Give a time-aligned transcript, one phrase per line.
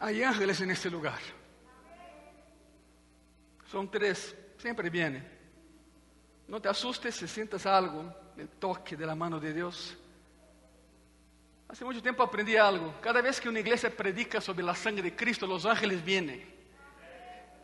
[0.00, 1.18] Hay ángeles en este lugar.
[3.70, 5.26] Son tres, siempre vienen.
[6.46, 9.96] No te asustes si sientas algo, el toque de la mano de Dios.
[11.68, 12.94] Hace mucho tiempo aprendí algo.
[13.02, 16.56] Cada vez que una iglesia predica sobre la sangre de Cristo, los ángeles vienen.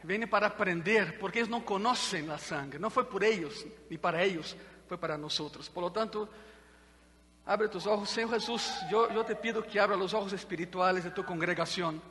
[0.03, 2.79] Vienen para aprender, porque ellos no conocen la sangre.
[2.79, 4.55] No fue por ellos, ni para ellos,
[4.87, 5.71] fue para nosotros.
[5.71, 6.29] Por lo tanto,
[7.47, 8.11] abre tus ojos.
[8.11, 12.03] Señor Jesús, yo, yo te pido que abra los ojos espirituales de tu congregación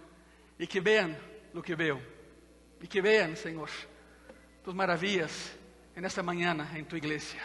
[0.57, 1.17] y que vean
[1.53, 1.99] lo que veo.
[2.81, 3.69] Y que vean, Señor,
[4.63, 5.53] tus maravillas
[5.95, 7.41] en esta mañana en tu iglesia,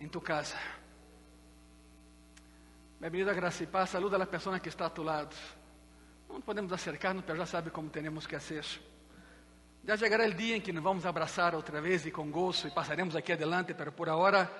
[0.00, 0.58] en tu casa.
[2.98, 3.90] Bem-vindo a graça e paz.
[3.90, 5.34] Saluda a pessoa que está a tu lado.
[6.28, 8.64] Não podemos acercar-nos, já sabe como temos que fazer.
[9.84, 12.70] Já chegará o dia em que nos vamos abraçar outra vez e com gozo e
[12.70, 14.50] passaremos aqui adelante, mas por agora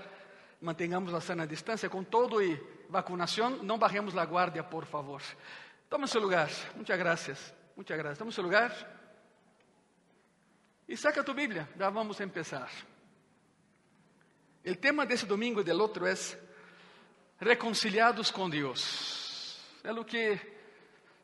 [0.60, 2.54] mantengamos a sana distância com todo e
[2.88, 3.62] vacunação.
[3.62, 5.22] Não barremos a guarda, por favor.
[5.90, 6.48] Tome seu lugar.
[6.76, 7.54] Muitas graças.
[7.76, 8.18] Muitas graças.
[8.18, 8.72] Tome seu lugar.
[10.88, 11.68] E saca tu Bíblia.
[11.78, 12.70] Já vamos começar.
[14.64, 16.14] O tema desse domingo e do outro é
[17.38, 19.60] reconciliados com Deus.
[19.84, 20.40] É o que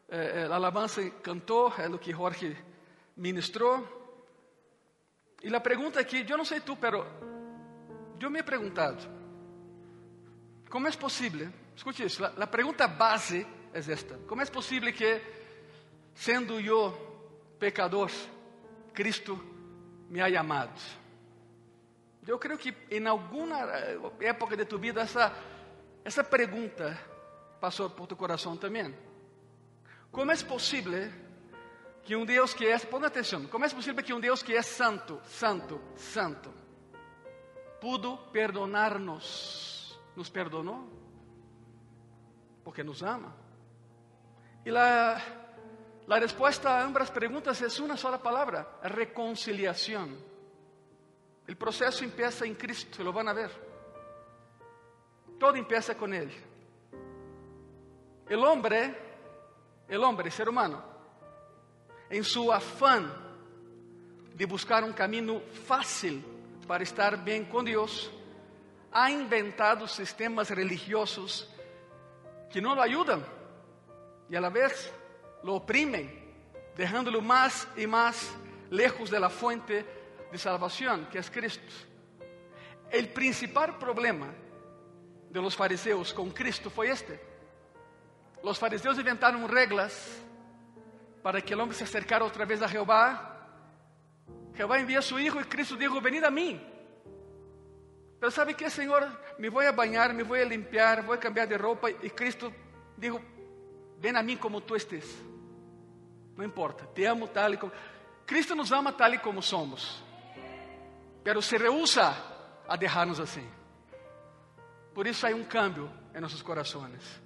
[0.08, 2.56] eh, a alabança cantou, é o que Jorge
[3.16, 4.00] ministrou.
[5.42, 7.04] E a pergunta aqui, eu não sei tu, pero
[8.20, 9.02] eu me he perguntado,
[10.70, 11.52] como é possível?
[11.74, 15.20] Escute isso, a pergunta base é esta: como é possível que,
[16.14, 16.92] sendo eu
[17.58, 18.10] pecador,
[18.92, 19.38] Cristo
[20.08, 20.80] me haya amado?
[22.26, 23.58] Eu creio que em alguma
[24.20, 25.32] época de tu vida essa
[26.04, 26.98] essa pergunta
[27.60, 28.94] passou por tu coração também.
[30.10, 31.10] Como é possível
[32.02, 34.62] que um Deus que é, põe atenção, como é possível que um Deus que é
[34.62, 36.52] santo, santo, santo,
[37.80, 39.98] pudo perdonar-nos?
[40.16, 40.88] Nos perdonou?
[42.64, 43.34] Porque nos ama.
[44.66, 45.20] E a,
[46.08, 50.10] a resposta a ambas perguntas é uma sola palavra: reconciliação.
[51.48, 53.50] O processo empieza em Cristo, lo van a ver.
[55.38, 56.30] Todo empieza con Él.
[58.28, 58.94] El hombre,
[59.88, 60.82] el hombre, ser humano,
[62.08, 63.12] en su afán
[64.34, 66.24] de buscar un camino fácil
[66.66, 68.10] para estar bien con Dios,
[68.92, 71.48] ha inventado sistemas religiosos
[72.50, 73.24] que no lo ayudan
[74.28, 74.92] y a la vez
[75.42, 76.10] lo oprimen,
[76.76, 78.32] dejándolo más y más
[78.70, 79.84] lejos de la fuente
[80.30, 81.72] de salvación, que es Cristo.
[82.90, 84.28] El principal problema
[85.30, 87.18] de los fariseus com Cristo foi este.
[88.42, 90.20] Los fariseus inventaram reglas
[91.22, 93.30] para que o homem se acercara outra vez a Jeová.
[94.54, 96.60] Jeová envia a su hijo e Cristo dijo, venid a mim.
[98.20, 99.08] Pero sabe que, Senhor,
[99.38, 101.90] me vou a banhar, me vou a limpiar, vou a cambiar de roupa.
[101.90, 102.52] E Cristo
[102.96, 103.20] dijo,
[103.98, 105.06] ven a mim como tu estés.
[106.36, 107.72] Não importa, te amo tal e como...
[108.26, 110.02] Cristo nos ama tal e como somos.
[111.22, 112.14] Pero se rehúsa
[112.68, 113.48] a deixar-nos assim.
[114.94, 117.22] Por isso há um câmbio em nossos corações.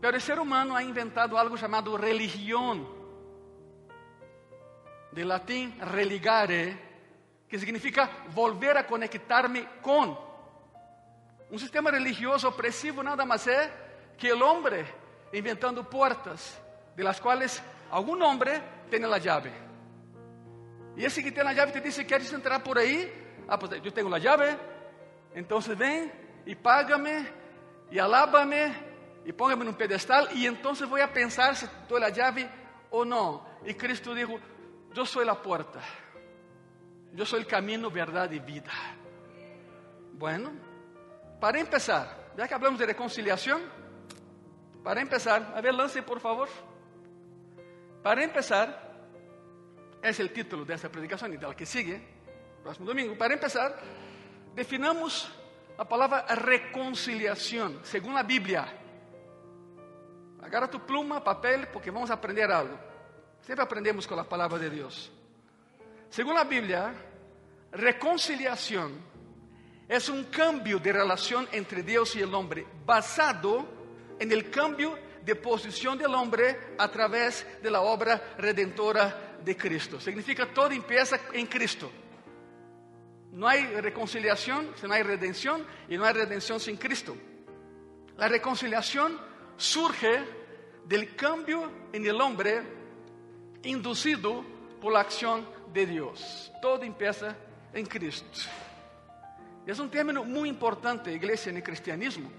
[0.00, 2.96] Pero o ser humano ha inventado algo chamado religião.
[5.12, 6.78] De latim, religare,
[7.48, 10.16] que significa volver a conectar-me com.
[11.50, 14.84] Um sistema religioso opressivo nada mais é que o homem
[15.32, 16.60] inventando portas,
[16.94, 18.60] de las quais algún hombre
[18.90, 19.52] tiene la llave.
[20.96, 23.10] Y ese que tiene la llave te dice, ¿quieres entrar por ahí?
[23.48, 24.56] Ah, pues yo tengo la llave.
[25.34, 26.12] Entonces ven
[26.44, 27.26] y págame
[27.90, 28.72] y alábame
[29.24, 32.48] y póngame en un pedestal y entonces voy a pensar si doy la llave
[32.90, 33.46] o no.
[33.64, 34.38] Y Cristo dijo,
[34.92, 35.80] yo soy la puerta.
[37.12, 38.72] Yo soy el camino, verdad y vida.
[40.12, 40.50] Bueno,
[41.40, 43.62] para empezar, ya que hablamos de reconciliación,
[44.82, 46.48] para empezar, a ver, lance por favor.
[48.02, 48.88] Para empezar,
[50.02, 52.00] es el título de esta predicación y de la que sigue,
[52.62, 53.16] próximo domingo.
[53.16, 53.76] Para empezar,
[54.54, 55.30] definamos
[55.76, 58.66] la palabra reconciliación, según la Biblia.
[60.42, 62.78] Agarra tu pluma, papel, porque vamos a aprender algo.
[63.40, 65.12] Siempre aprendemos con la palabra de Dios.
[66.08, 66.94] Según la Biblia,
[67.72, 68.92] reconciliación
[69.88, 73.66] es un cambio de relación entre Dios y el hombre basado
[74.18, 74.98] en el cambio
[75.28, 80.00] de posição do homem a través de la obra redentora de Cristo.
[80.00, 81.92] Significa todo empieza em Cristo.
[83.32, 87.14] No hay reconciliación si no hay redención y no hay redención sin Cristo.
[88.16, 89.20] La reconciliación
[89.58, 90.24] surge
[90.86, 92.62] del cambio en el hombre
[93.64, 94.42] inducido
[94.80, 96.50] por la acción de Dios.
[96.62, 97.36] Todo empieza
[97.74, 98.48] en Cristo.
[99.66, 102.30] Es un término muy importante, iglesia, en el cristianismo.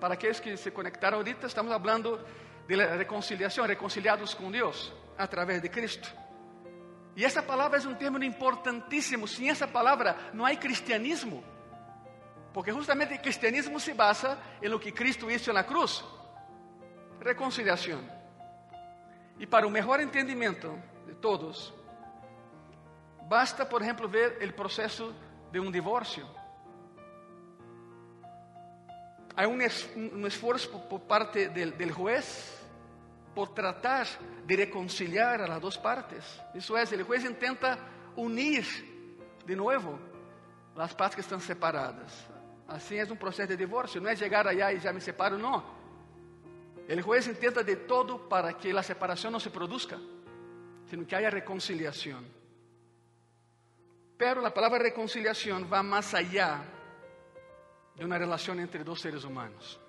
[0.00, 2.24] Para aquellos que se conectaron ahorita, estamos hablando
[2.66, 6.08] de la reconciliación, reconciliados con Dios a través de Cristo.
[7.16, 9.26] Y esa palabra es un término importantísimo.
[9.26, 11.42] Sin esa palabra no hay cristianismo.
[12.54, 16.04] Porque justamente el cristianismo se basa en lo que Cristo hizo en la cruz.
[17.20, 18.08] Reconciliación.
[19.38, 21.74] Y para un mejor entendimiento de todos,
[23.28, 25.12] basta, por ejemplo, ver el proceso
[25.50, 26.37] de un divorcio.
[29.38, 29.88] Hay un, es,
[30.90, 32.58] por, parte del, juez
[33.36, 34.04] por tratar
[34.44, 36.24] de reconciliar a las dos partes.
[36.56, 37.78] Isso é, o juez intenta
[38.16, 38.64] unir
[39.46, 39.96] de novo
[40.74, 42.12] as partes que estão separadas.
[42.66, 45.64] Assim é um processo de divórcio, não é chegar allá e já me separo, não.
[46.88, 50.00] O juez intenta de todo para que a separação não se produzca,
[50.90, 52.24] sino que haya reconciliação.
[54.18, 56.77] Pero a palavra reconciliação vai mais allá
[57.98, 59.80] de uma relação entre dois seres humanos.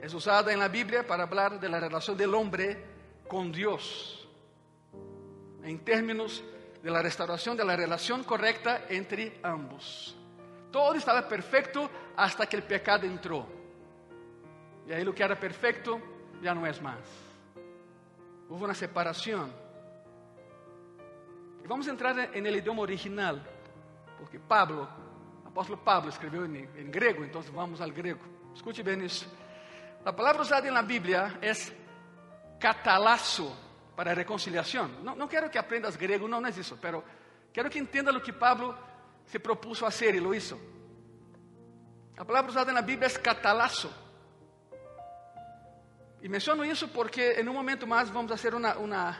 [0.00, 2.82] Es usada en la Biblia para hablar de la relación del hombre
[3.28, 4.26] con Dios,
[5.62, 6.42] en términos
[6.82, 10.16] de la restauración de la relación correcta entre ambos.
[10.70, 13.46] Todo estaba perfecto hasta que el pecado entró.
[14.86, 16.00] Y ahí lo que era perfecto
[16.42, 16.98] ya no es más.
[18.48, 19.50] Hubo una separación.
[21.64, 23.42] Y vamos a entrar en el idioma original,
[24.18, 24.86] porque Pablo,
[25.54, 28.18] apóstolo Pablo escribió en, en griego, entonces vamos al griego.
[28.56, 29.26] Escute bien eso.
[30.04, 31.52] A palavra usada na Bíblia é
[32.58, 33.54] catalazo
[33.94, 34.88] para reconciliação.
[35.04, 37.04] Não, não quero que aprendas grego, não, não é isso, pero
[37.52, 38.76] quero que entenda o que Pablo
[39.26, 40.58] se propuso a hacer e lo hizo.
[42.16, 43.94] A palavra usada na Bíblia é catalazo.
[46.20, 49.16] E menciono isso porque em um momento mais vamos fazer uma, uma,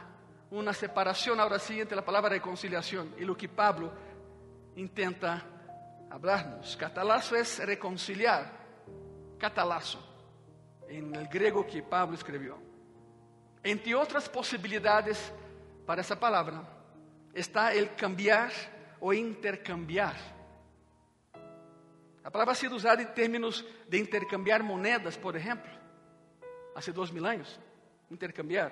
[0.50, 3.92] uma separação agora sim entre a palavra reconciliação e o que Pablo
[4.76, 5.53] intenta
[6.14, 6.76] hablarnos.
[6.76, 8.52] Catalazo é reconciliar.
[9.38, 9.99] Catalazo
[10.88, 12.56] en el griego que Pablo escribió.
[13.62, 15.32] Entre otras posibilidades
[15.84, 16.62] para esa palabra
[17.34, 18.52] está el cambiar
[19.00, 20.14] o intercambiar.
[22.22, 25.70] A palavra ha sido usada em termos de intercambiar moedas, por exemplo,
[26.75, 27.60] há dois mil anos.
[28.10, 28.70] Intercambiar.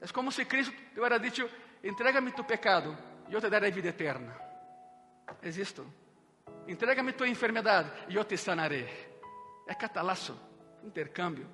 [0.00, 1.46] É como se Cristo te hubiera dicho:
[1.82, 2.96] entrega-me tu pecado
[3.28, 4.34] e eu te darei vida eterna.
[5.42, 6.07] É isto.
[6.68, 8.86] Entrega-me tua enfermidade e eu te sanarei.
[9.66, 10.38] É catalazo
[10.84, 11.48] intercambio.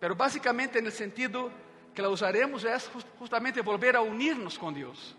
[0.00, 1.50] Pero básicamente en el sentido
[1.94, 5.16] que la usaremos es justamente volver a unirnos con Dios.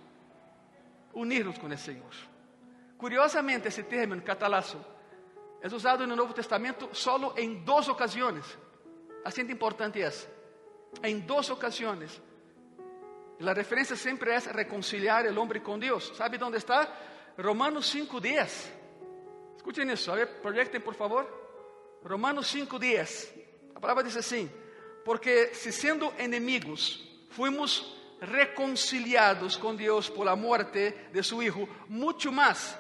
[1.14, 2.12] Unirnos con el Señor.
[2.98, 4.86] Curiosamente, ese término, catalazo,
[5.62, 8.46] es usado el Nuevo Testamento solo en dos ocasiones.
[9.24, 10.30] Así de importante es.
[11.02, 12.22] En dos ocasiones.
[13.40, 16.14] La referencia siempre es reconciliar el hombre con Dios.
[16.16, 16.94] ¿Sabe dónde está?
[17.38, 18.79] Romanos 5.10.
[19.70, 20.12] Escuchen eso.
[20.12, 21.30] A ver, proyecten por favor.
[22.04, 23.30] Romanos 5:10.
[23.76, 24.50] A palavra diz assim:
[25.06, 32.32] Porque se sendo inimigos, fuimos reconciliados com Deus por la muerte de su Hijo, muito
[32.32, 32.76] mais,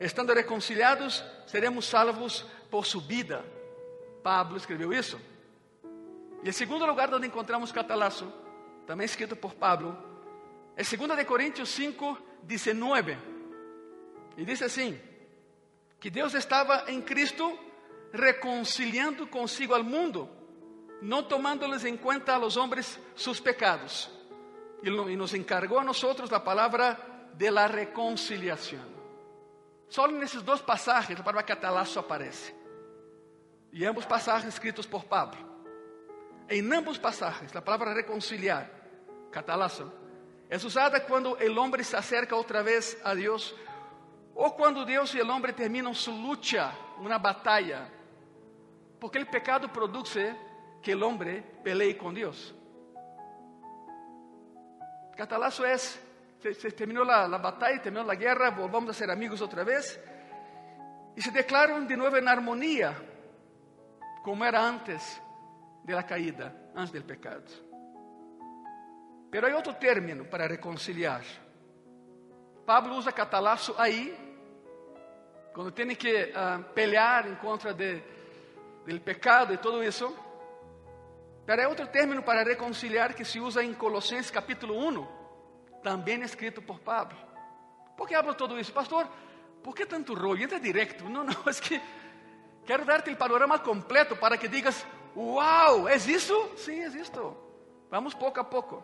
[0.00, 3.44] estando reconciliados, seremos salvos por su vida.
[4.24, 5.20] Pablo escreveu isso.
[6.42, 8.26] E o segundo lugar onde encontramos catalazo,
[8.88, 9.96] também escrito por Pablo,
[10.74, 13.16] é 2 de Coríntios 5, 19.
[14.36, 15.11] E diz assim:
[16.02, 17.56] que Deus estava em Cristo
[18.12, 20.28] reconciliando consigo al mundo,
[21.00, 24.10] no tomándoles en cuenta a los hombres sus pecados.
[24.82, 28.82] Y, nos encargó a nosotros la palabra de la reconciliación.
[29.86, 32.52] Solo en esos dos pasajes la palabra catalazo aparece.
[33.70, 35.38] Y ambos pasajes escritos por Pablo.
[36.48, 38.68] En ambos pasajes la palabra reconciliar,
[39.30, 39.94] catalazo,
[40.50, 43.54] es usada cuando el hombre se acerca otra vez a Dios
[44.34, 47.88] o cuando Dios y el hombre terminan su lucha, una batalla
[49.02, 50.32] porque o pecado produce
[50.80, 52.54] que o homem pelee com Deus.
[55.16, 59.40] Catalazo é, se, se terminou a, a batalha, terminou a guerra, volvamos a ser amigos
[59.40, 59.98] outra vez,
[61.16, 62.94] e se declaram de novo em harmonia,
[64.22, 65.20] como era antes
[65.84, 67.50] de la caída, antes del pecado.
[69.32, 71.24] Pero há outro término para reconciliar.
[72.64, 74.16] Pablo usa catalazo aí,
[75.52, 78.02] quando tem que uh, pelear em contra de
[78.84, 80.14] del pecado e todo isso.
[81.44, 85.06] Pero é outro término para reconciliar que se usa em Colossenses capítulo 1,
[85.82, 87.18] também escrito por Pablo.
[87.96, 88.72] Por que hablo todo isso?
[88.72, 89.08] Pastor,
[89.62, 90.42] por que tanto rollo?
[90.42, 91.04] Entra direto.
[91.04, 91.80] Não, não, é que
[92.64, 96.52] quero dar-te o panorama completo para que digas, uau, ¿é isso?
[96.56, 97.36] Sim, é isto.
[97.90, 98.82] Vamos pouco a pouco.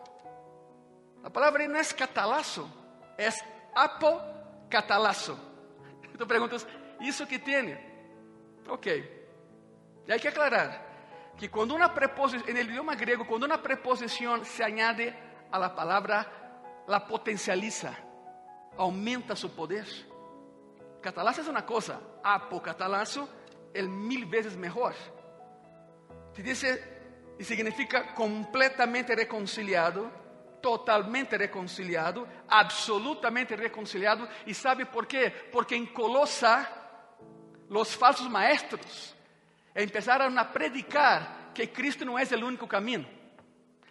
[1.23, 2.69] A palavra não é catalazo,
[3.17, 3.29] é
[3.75, 5.37] apocatalazo.
[6.17, 6.67] Tu perguntas,
[6.99, 7.77] ¿isso que tem?
[8.67, 8.87] Ok.
[8.87, 10.89] E hay que aclarar
[11.37, 15.15] que cuando una preposición, en el idioma griego, cuando una preposición se añade
[15.49, 16.27] a la palabra,
[16.87, 17.95] la potencializa,
[18.77, 19.85] aumenta su poder.
[21.01, 23.29] Catalazo es una cosa, apocatalazo
[23.73, 24.93] el mil veces mejor.
[26.33, 26.99] Te dice
[27.39, 30.11] y significa completamente reconciliado,
[30.61, 34.27] totalmente reconciliado, absolutamente reconciliado.
[34.45, 35.29] ¿Y sabe por qué?
[35.51, 36.69] Porque en Colosa
[37.69, 39.15] los falsos maestros
[39.73, 43.07] empezaron a predicar que Cristo no es el único camino,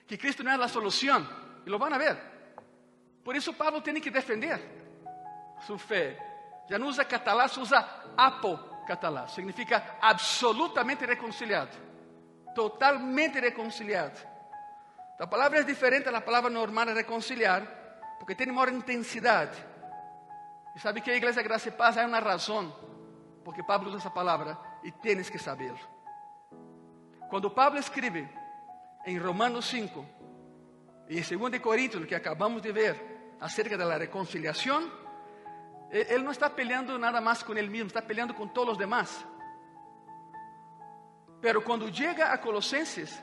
[0.06, 1.28] que Cristo no es la solución.
[1.64, 2.38] Y lo van a ver.
[3.22, 4.60] Por eso Pablo tiene que defender
[5.66, 6.18] su fe.
[6.68, 9.34] Ya no usa catalazo, usa apocatalazo.
[9.34, 11.68] Significa absolutamente reconciliado.
[12.54, 14.12] Totalmente reconciliado.
[15.18, 19.50] La palabra es diferente a la palabra normal reconciliar, porque tiene maior intensidad.
[20.76, 22.72] Y sabe que a Iglesia Gracia y Paz hay una razón
[23.44, 25.80] porque Pablo usa esa palabra y tienes que saberlo.
[27.30, 28.30] Cuando Pablo escribe
[29.04, 30.04] en Romanos 5
[31.08, 34.92] y en 2 Corintios, que acabamos de ver acerca de la reconciliación,
[35.90, 39.24] él no está peleando nada más con él mismo, está peleando con todos los demás.
[41.40, 43.22] Pero cuando llega a Colosenses,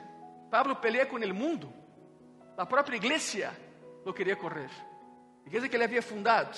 [0.50, 1.72] Pablo pelea con el mundo.
[2.56, 3.52] La própria igreja
[4.04, 4.70] lo queria correr.
[5.44, 6.56] Igreja que ele havia fundado.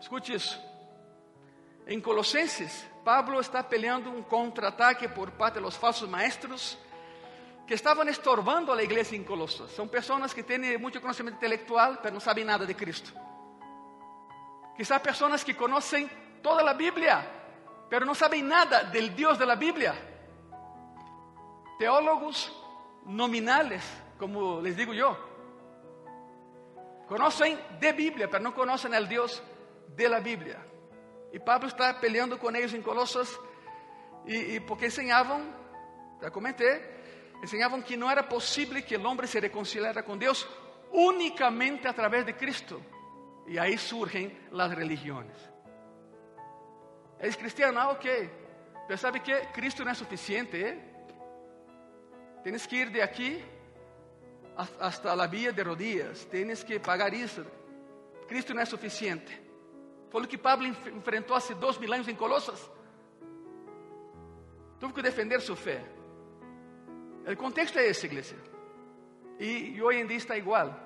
[0.00, 0.58] Escute isso.
[1.86, 6.78] Em Colossenses, Pablo está peleando um contra-ataque por parte dos falsos maestros
[7.66, 9.70] que estavam estorbando a igreja em Colossos.
[9.72, 13.12] São pessoas que têm muito conhecimento intelectual, mas não sabem nada de Cristo.
[14.76, 16.08] Quizá pessoas que conhecem
[16.42, 17.24] toda a Bíblia,
[17.90, 19.94] mas não sabem nada del Deus da Bíblia.
[21.78, 22.50] Teólogos
[23.04, 23.84] nominales,
[24.20, 25.16] como les digo yo.
[27.08, 29.42] Conocen de Biblia, pero no conocen al Dios
[29.96, 30.64] de la Biblia.
[31.32, 33.40] Y Pablo está peleando con ellos en Colosas,
[34.26, 35.56] y, porque enseñaban,
[36.20, 40.46] ya comenté, enseñaban que no era posible que el hombre se reconciliara con Dios
[40.92, 42.78] únicamente a través de Cristo.
[43.46, 45.36] Y ahí surgen las religiones.
[47.18, 47.80] ¿Es cristiano?
[47.80, 48.06] Ah, ok.
[48.86, 50.78] Pero sabe que Cristo no es suficiente, ¿eh?
[52.42, 53.42] Tienes que ir de aquí
[54.80, 57.44] hasta la vía de rodillas, tienes que pagar eso.
[58.28, 59.50] Cristo no es suficiente.
[60.10, 62.70] Fue lo que Pablo enfrentó hace dos mil años en Colosas.
[64.78, 65.80] Tuvo que defender su fe.
[67.26, 68.36] El contexto es ese, iglesia.
[69.38, 70.76] Y, hoy en día está igual.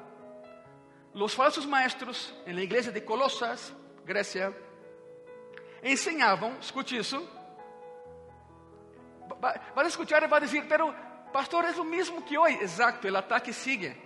[1.14, 3.73] Los falsos maestros en la iglesia de Colosas,
[4.04, 4.52] Grecia,
[5.83, 7.23] enseñaban, enseñavam, escute isso.
[9.87, 10.95] escuchar y e a decir, pero
[11.35, 12.53] Pastor, es lo mismo que hoy.
[12.53, 13.97] Exacto, el ataque sigue.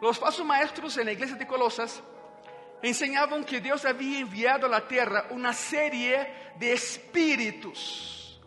[0.00, 2.00] Los falsos maestros en la iglesia de Colosas
[2.80, 8.40] enseñaban que Dios había enviado a la tierra una serie de espíritus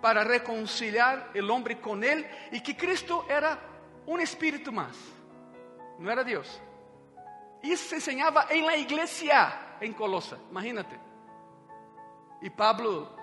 [0.00, 3.56] para reconciliar el hombre con Él y que Cristo era
[4.06, 4.96] un espíritu más,
[6.00, 6.60] no era Dios.
[7.62, 10.98] Y eso se enseñaba en la iglesia en Colosas, imagínate.
[12.40, 13.14] Y Pablo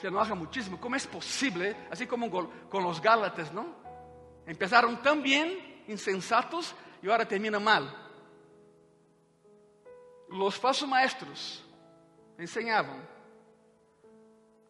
[0.00, 0.80] se enoja muchísimo.
[0.80, 1.76] ¿Cómo es posible?
[1.90, 3.81] Así como con los Gálatas, ¿no?
[4.46, 7.94] Empezaron tan bien, insensatos, y ahora terminan mal.
[10.28, 11.62] Los falsos maestros
[12.38, 13.08] enseñaban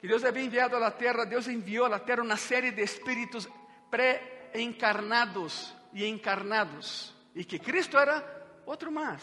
[0.00, 2.82] que Dios había enviado a la tierra, Dios envió a la tierra una serie de
[2.82, 3.48] espíritus
[3.90, 9.22] preencarnados y encarnados, y que Cristo era otro más,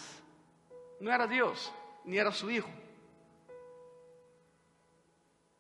[1.00, 1.72] no era Dios,
[2.06, 2.70] ni era su Hijo.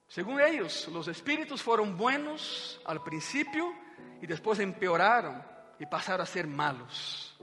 [0.08, 3.72] Según ellos, los espíritus fueron buenos al principio,
[4.22, 5.42] y después empeoraron
[5.80, 7.38] y pasaron a ser malos.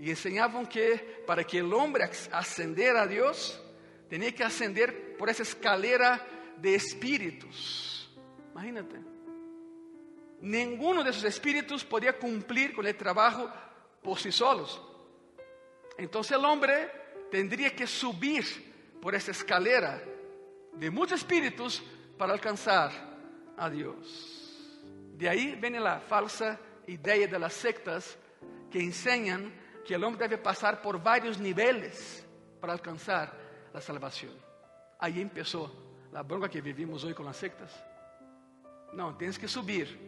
[0.00, 3.60] Y enseñaban que para que el hombre ascendiera a Dios,
[4.08, 6.24] tenía que ascender por esa escalera
[6.56, 8.10] de espíritus.
[8.52, 8.96] Imagínate.
[10.40, 13.50] Ninguno de esos espíritus podía cumplir con el trabajo
[14.02, 14.80] por sí solos.
[15.96, 16.90] Entonces el hombre
[17.30, 18.44] tendría que subir
[19.02, 20.00] por esa escalera
[20.72, 21.82] de muchos espíritus
[22.16, 22.92] para alcanzar
[23.56, 24.37] a Dios.
[25.18, 26.56] De ahí viene la falsa
[26.86, 28.16] idea de las sectas
[28.70, 29.52] que enseñan
[29.84, 32.24] que el hombre debe pasar por varios niveles
[32.60, 33.32] para alcanzar
[33.74, 34.32] la salvación.
[35.00, 37.84] Ahí empezó la bronca que vivimos hoy con las sectas.
[38.92, 39.98] No, tienes que subir.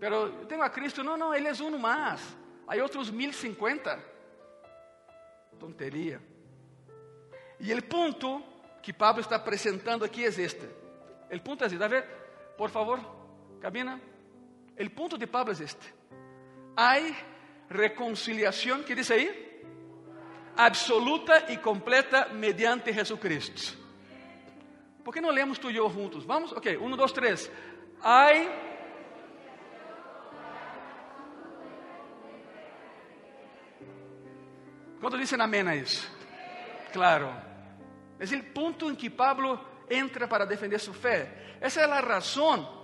[0.00, 2.34] Pero tengo a Cristo, no, no, Él es uno más.
[2.68, 3.34] Hay otros mil.
[5.60, 6.20] Tontería.
[7.60, 8.42] Y el punto
[8.82, 10.70] que Pablo está presentando aquí es este.
[11.28, 12.98] El punto es, a ver, por favor,
[13.60, 14.00] cabina.
[14.78, 15.86] El punto de Pablo es este.
[16.76, 17.12] Hay
[17.68, 19.60] reconciliación, ¿qué dice ahí?
[20.56, 23.76] Absoluta y completa mediante Jesucristo.
[25.04, 26.24] ¿Por qué no leemos tú y yo juntos?
[26.24, 27.50] Vamos, ok, uno, dos, tres.
[28.02, 28.48] Hay...
[35.00, 36.06] ¿Cuántos dicen amén a eso?
[36.92, 37.32] Claro.
[38.18, 41.56] Es el punto en que Pablo entra para defender su fe.
[41.60, 42.77] Esa es la razón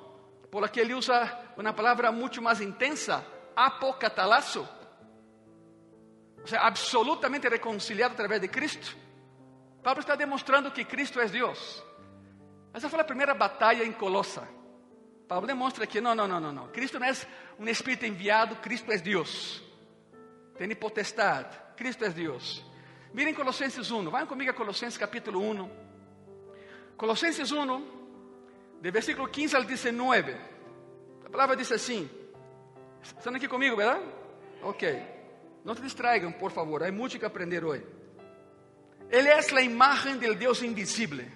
[0.54, 4.68] por la que ele usa uma palavra muito mais intensa, apocatalazo.
[6.44, 8.96] O sea, absolutamente reconciliado a través de Cristo.
[9.82, 11.82] Pablo está demonstrando que Cristo é Deus.
[12.72, 14.46] Essa foi a primeira batalha em Colossa.
[15.26, 16.68] Pablo demonstra que não, não, não, não, não.
[16.68, 17.12] Cristo não é
[17.58, 19.60] um Espírito enviado, Cristo é Deus.
[20.56, 22.64] Tem potestade, Cristo é Deus.
[23.12, 25.68] Miren Colossenses 1, vão comigo a Colossenses capítulo 1.
[26.96, 28.03] Colossenses 1,
[28.84, 30.36] de versículo 15 al 19.
[31.22, 32.06] La palabra dice así.
[33.16, 33.98] ¿Están aquí conmigo, verdad?
[34.62, 34.82] Ok.
[35.64, 36.82] No te distraigan, por favor.
[36.82, 37.82] Hay mucho que aprender hoy.
[39.10, 41.26] Él es la imagen del Dios invisible,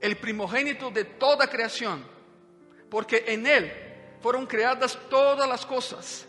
[0.00, 2.02] el primogénito de toda creación,
[2.88, 3.70] porque en Él
[4.22, 6.26] fueron creadas todas las cosas,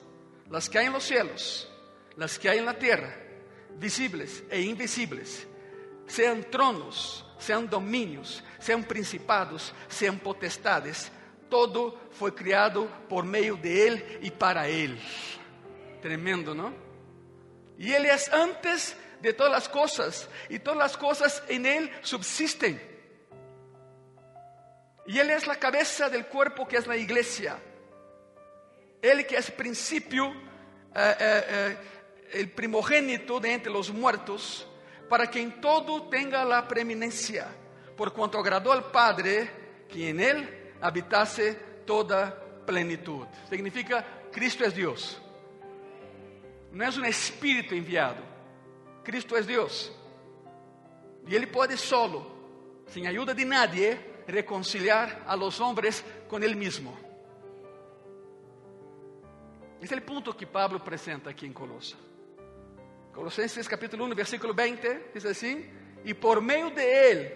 [0.50, 1.72] las que hay en los cielos,
[2.18, 3.16] las que hay en la tierra,
[3.78, 5.48] visibles e invisibles,
[6.08, 11.12] sean tronos sean dominios, sean principados, sean potestades.
[11.50, 15.00] Todo fue creado por medio de Él y para Él.
[16.02, 16.74] Tremendo, ¿no?
[17.78, 22.82] Y Él es antes de todas las cosas y todas las cosas en Él subsisten.
[25.08, 27.58] Y Él es la cabeza del cuerpo que es la iglesia.
[29.02, 30.28] Él que es principio,
[30.96, 31.78] eh, eh, eh,
[32.34, 34.68] el primogénito de entre los muertos
[35.10, 37.48] para que em todo tenga la preeminencia,
[37.96, 41.54] por cuanto agradou al Padre que en Él habitase
[41.86, 42.32] toda
[42.66, 43.28] plenitud.
[43.50, 45.22] Significa, Cristo é Deus.
[46.72, 48.22] Não é um espírito enviado.
[49.04, 49.92] Cristo é Deus.
[51.28, 52.26] E Ele pode solo,
[52.88, 53.98] sem ajuda de nadie,
[54.28, 56.98] reconciliar a los hombres com Ele mesmo.
[59.82, 61.96] Esse é o ponto que Pablo apresenta aqui em Colossa.
[63.16, 65.66] Colossenses capítulo 1, versículo 20, diz assim:
[66.04, 67.32] E por meio de Ele,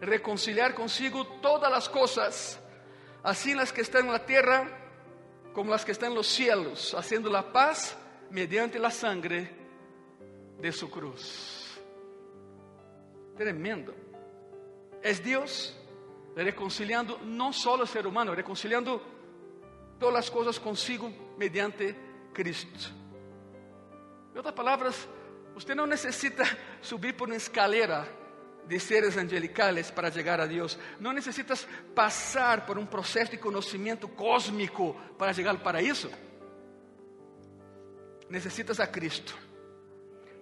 [0.00, 2.58] reconciliar consigo todas as coisas,
[3.22, 4.68] assim as que estão na terra
[5.52, 7.96] como as que estão nos cielos, haciendo la paz
[8.28, 9.48] mediante la sangre
[10.58, 11.78] de su cruz.
[13.36, 13.94] Tremendo.
[15.00, 15.76] Es Dios
[16.34, 19.00] reconciliando no solo al ser humano, reconciliando
[20.00, 21.94] todas las cosas consigo mediante
[22.32, 23.03] Cristo.
[24.34, 25.06] En otras palabras,
[25.54, 26.42] usted no necesita
[26.80, 28.04] subir por una escalera
[28.66, 30.76] de seres angelicales para llegar a Dios.
[30.98, 36.10] No necesitas pasar por un proceso de conocimiento cósmico para llegar al paraíso.
[38.28, 39.34] Necesitas a Cristo,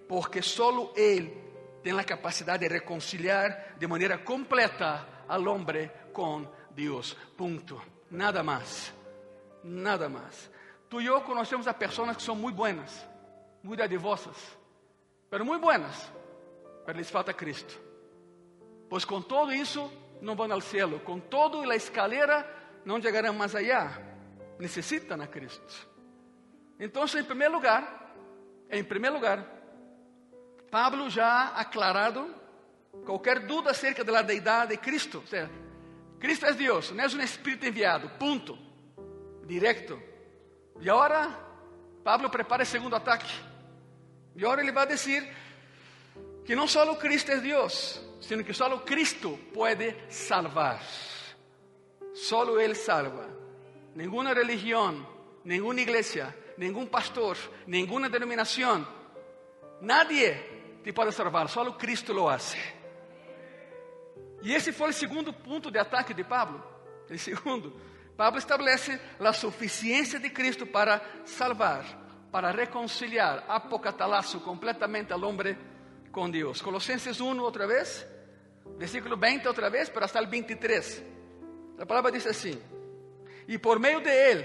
[0.07, 1.31] porque solo Él
[1.83, 7.15] tem a capacidade de reconciliar de maneira completa al hombre com Deus.
[7.37, 7.79] Ponto.
[8.09, 8.91] Nada mais.
[9.63, 10.49] Nada mais.
[10.89, 13.05] Tu e eu conhecemos a pessoas que são muito buenas,
[13.63, 14.35] muito adivosas,
[15.29, 16.11] pero muito buenas,
[16.85, 17.79] pero lhes falta Cristo.
[18.89, 19.89] Pois com todo isso
[20.21, 22.45] não vão ao céu, com todo a escalera
[22.85, 23.97] não chegarão mais allá.
[24.59, 25.87] Necessitam a Cristo.
[26.79, 28.15] Então, em primeiro lugar,
[28.69, 29.45] em primeiro lugar,
[30.69, 32.33] Pablo já aclarado
[33.05, 35.19] qualquer dúvida acerca da deidade de Cristo.
[35.19, 35.49] Ou seja,
[36.19, 38.57] Cristo é Deus, não é um Espírito enviado, ponto.
[39.45, 40.01] Direto.
[40.79, 41.29] E agora,
[42.03, 43.52] Pablo prepara o segundo ataque.
[44.35, 45.27] E agora ele vai dizer
[46.45, 50.81] que não só Cristo é Deus, sino que só Cristo pode salvar.
[52.13, 53.29] Solo Ele salva.
[53.95, 55.05] Nenhuma religião,
[55.43, 58.87] nenhuma igreja, nenhum pastor, nenhuma denominação,
[59.81, 60.33] nadie
[60.83, 62.57] te pode salvar, só Cristo lo hace.
[64.41, 66.61] E esse foi o segundo ponto de ataque de Pablo.
[67.09, 67.79] O segundo,
[68.17, 71.85] Pablo estabelece a suficiência de Cristo para salvar,
[72.33, 75.55] para reconciliar, apocatalazo completamente al homem
[76.11, 76.63] com Deus.
[76.63, 78.07] Colossenses 1 outra vez,
[78.75, 81.03] versículo 20 outra vez, para hasta el 23.
[81.77, 82.59] A palavra diz assim:
[83.47, 84.43] E por meio de Ele,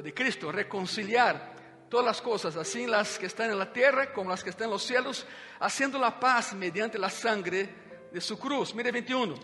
[0.00, 1.56] de Cristo, reconciliar
[1.90, 4.70] todas las cosas, así las que están en la tierra como las que están en
[4.70, 5.26] los cielos,
[5.58, 7.68] haciendo la paz mediante la sangre
[8.12, 8.72] de su cruz.
[8.72, 9.34] Mire 21.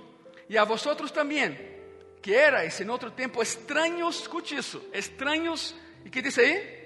[0.48, 6.22] Y a vosotros también, que erais en otro tiempo extraños, escuche eso, extraños, ¿y qué
[6.22, 6.79] dice ahí?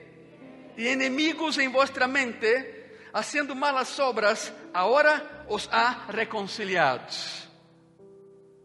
[0.77, 7.07] Y enemigos en vuestra mente, haciendo malas obras, ahora os ha reconciliado.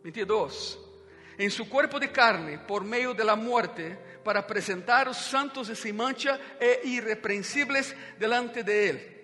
[0.04, 0.80] 22.
[1.38, 5.76] En su cuerpo de carne, por medio de la muerte, para apresentar os santos e
[5.76, 9.20] sem mancha e irrepreensíveis delante de Ele.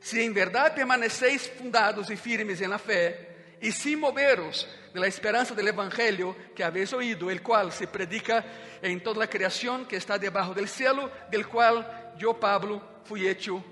[0.00, 3.27] Se em verdade permaneceis fundados e firmes em la fé,
[3.60, 8.44] e sem moveros de la esperança del Evangelho que habéis oído, el cual se predica
[8.82, 13.62] en toda la creación que está debajo del cielo, del cual yo, Pablo, fui hecho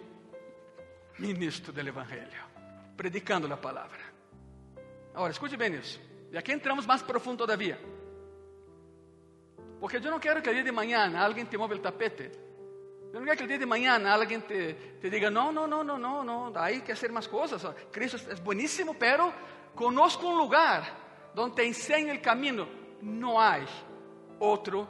[1.18, 2.42] ministro del Evangelio,
[2.96, 4.00] predicando la palabra.
[5.14, 5.98] Ahora, escute bem isso.
[6.30, 7.78] E aqui entramos mais profundo todavia.
[9.80, 12.30] Porque eu não quero que el día de mañana alguém te move o tapete.
[13.12, 15.82] Eu não quero que el día de mañana alguém te, te diga, não, não, não,
[15.82, 17.62] não, não, não, hay que hacer más cosas.
[17.90, 19.32] Cristo é buenísimo, pero
[19.76, 22.66] conozco um lugar donde te enseña el camino.
[23.00, 23.60] Não há
[24.40, 24.88] outro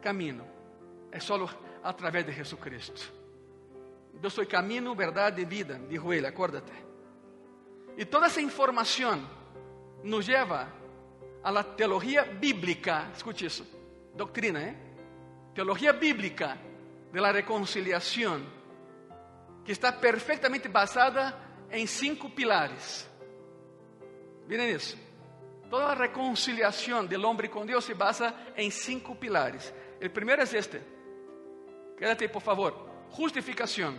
[0.00, 0.46] caminho.
[1.10, 1.34] É só
[1.82, 3.12] a través de Jesucristo.
[4.22, 6.72] Eu sou caminho, verdade e vida, dijo ele, acuérdate.
[7.96, 9.26] E toda essa informação
[10.04, 10.68] nos leva
[11.42, 13.66] a la teología bíblica, escute isso,
[14.14, 14.76] doctrina, ¿eh?
[15.54, 16.58] Teología bíblica
[17.12, 18.46] de la reconciliación,
[19.64, 23.09] que está perfectamente basada em cinco pilares.
[24.50, 24.98] Miren isso.
[25.70, 29.72] Toda a reconciliação do homem com Deus se basa em cinco pilares.
[30.04, 30.80] O primeiro é este.
[31.96, 32.74] Quédate, por favor.
[33.16, 33.94] Justificação.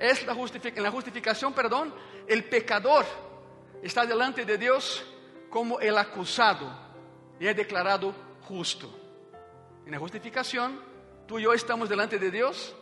[0.00, 1.94] Es la en la justificación, perdón,
[2.26, 3.04] el pecador
[3.82, 5.04] está delante de Deus
[5.48, 6.68] como el acusado
[7.38, 8.88] e é declarado justo.
[9.86, 10.80] En la justificación,
[11.26, 12.74] tú y yo estamos delante de Deus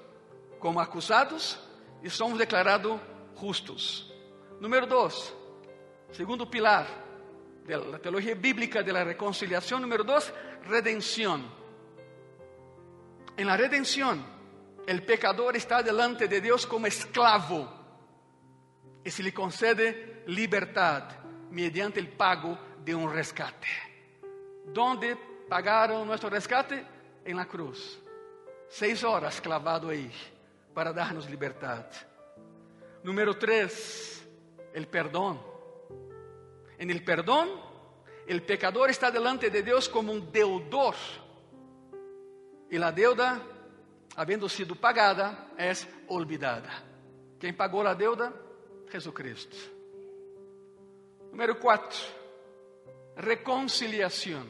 [0.59, 1.59] como acusados
[2.03, 3.01] e somos declarados
[3.35, 4.13] justos.
[4.61, 5.33] Número dois,
[6.17, 6.87] segundo pilar
[7.67, 9.83] de la teología bíblica de la reconciliación.
[9.83, 10.33] Número dos,
[10.67, 11.45] redención.
[13.37, 14.25] En la redención,
[14.87, 17.71] el pecador está delante de Dios como esclavo
[19.05, 21.05] y se le concede libertad
[21.51, 23.69] mediante el pago de un rescate.
[24.73, 26.83] ¿Dónde pagaron nuestro rescate?
[27.27, 28.01] En la cruz.
[28.71, 30.11] Seis horas clavado ahí
[30.73, 31.85] para darnos libertad.
[33.03, 34.27] Número tres,
[34.73, 35.56] el perdón.
[36.79, 37.49] En el perdón,
[38.27, 40.95] el pecador está delante de Dios como un deudor.
[42.71, 43.41] Y la deuda,
[44.17, 46.83] habiendo sido pagada, es olvidada.
[47.39, 48.33] ¿Quién pagó la deuda?
[48.89, 49.57] Jesucristo.
[51.31, 51.99] Número cuatro,
[53.17, 54.47] reconciliação.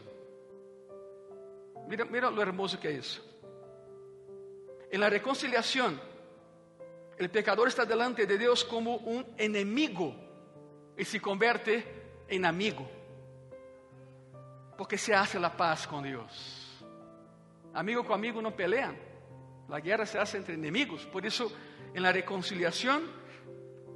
[1.89, 3.23] Mira, lo hermoso que isso.
[4.91, 6.01] En la reconciliación,
[7.19, 10.15] el pecador está delante de Dios como un enemigo
[10.97, 11.96] y se convierte
[12.29, 12.89] en amigo.
[14.77, 16.85] Porque se hace la paz con Dios.
[17.75, 18.97] Amigo con amigo no pelean.
[19.69, 21.07] La guerra se hace entre enemigos.
[21.07, 21.51] Por eso,
[21.95, 23.03] en la reconciliación,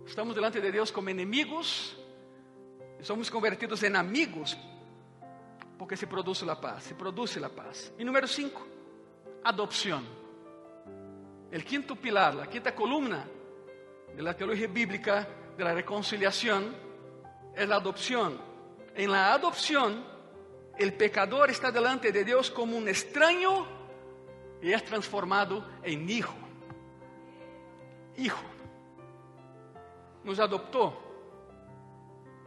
[0.06, 1.96] estamos delante de Dios como enemigos
[3.02, 4.56] somos convertidos en amigos
[5.78, 6.84] porque se produce la paz.
[6.84, 7.92] Se produce la paz.
[7.98, 8.66] Y número cinco,
[9.44, 10.04] adopción.
[11.50, 13.26] El quinto pilar, la quinta columna
[14.14, 16.74] de la teología bíblica de la reconciliación
[17.62, 18.40] es la adopción.
[18.94, 20.02] En la adopción,
[20.78, 23.66] el pecador está delante de Dios como un extraño
[24.62, 26.34] y es transformado en hijo.
[28.16, 28.42] Hijo.
[30.24, 30.98] Nos adoptó.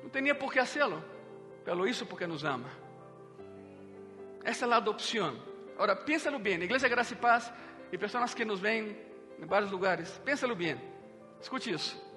[0.04, 1.02] No tenía por qué hacerlo,
[1.64, 2.70] pero lo hizo porque nos ama.
[4.44, 5.40] Essa é a adopção.
[5.76, 6.62] Agora, piénsalo bem.
[6.62, 7.54] Igreja Graça e Paz
[7.92, 8.98] e pessoas que nos veem
[9.40, 10.76] em vários lugares, piénsalo bem.
[11.40, 12.13] Escute isso.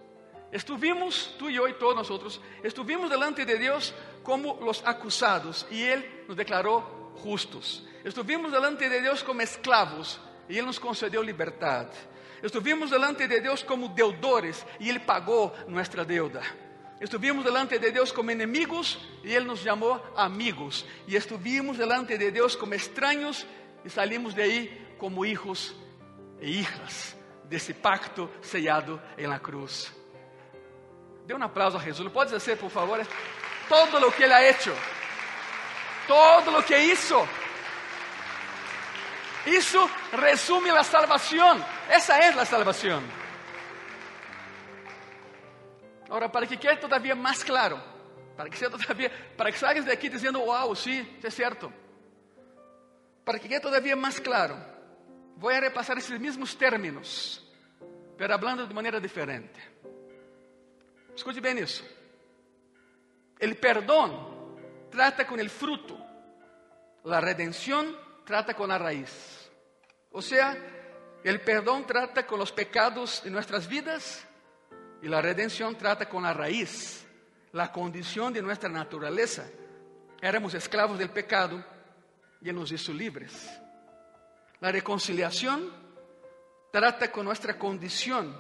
[0.52, 5.82] Estuvimos, tú y yo y todos nosotros, estuvimos delante de Dios como los acusados y
[5.82, 7.86] Él nos declaró justos.
[8.04, 11.88] Estuvimos delante de Dios como esclavos y Él nos concedió libertad.
[12.42, 16.42] Estuvimos delante de Dios como deudores y Él pagó nuestra deuda.
[17.00, 20.86] Estuvimos delante de Dios como enemigos y Él nos llamó amigos.
[21.06, 23.46] Y estuvimos delante de Dios como extraños
[23.84, 25.74] y salimos de ahí como hijos
[26.40, 27.16] e hijas
[27.48, 29.92] de ese pacto sellado en la cruz.
[31.26, 32.10] Dê um aplauso a Jesus.
[32.12, 33.04] Pode dizer, por favor?
[33.68, 34.72] Todo o que Ele ha hecho.
[36.06, 37.28] Todo o que hizo.
[39.44, 41.64] Isso resume a salvação.
[41.88, 43.02] Essa é a salvação.
[46.04, 47.80] Agora, para que quede todavía mais claro,
[48.36, 51.72] para que sea todavía, para que salgas de aqui dizendo, wow, sí, é certo.
[53.24, 54.56] Para que quede todavía mais claro,
[55.36, 57.42] vou a repasar esses mesmos términos,
[58.16, 59.58] pero hablando de maneira diferente.
[61.16, 61.82] Escute bem isso.
[63.40, 64.54] El perdão
[64.90, 65.98] trata com el fruto,
[67.04, 69.50] la redención trata con la raíz.
[70.10, 70.56] O sea,
[71.24, 74.26] el perdón trata con los pecados de nuestras vidas
[75.02, 77.06] y la redención trata con la raíz,
[77.52, 79.48] la condición de nuestra naturaleza.
[80.20, 81.64] Éramos esclavos del pecado
[82.40, 83.48] y Él nos hizo libres.
[84.60, 85.72] La reconciliación
[86.70, 88.36] trata con nuestra condición.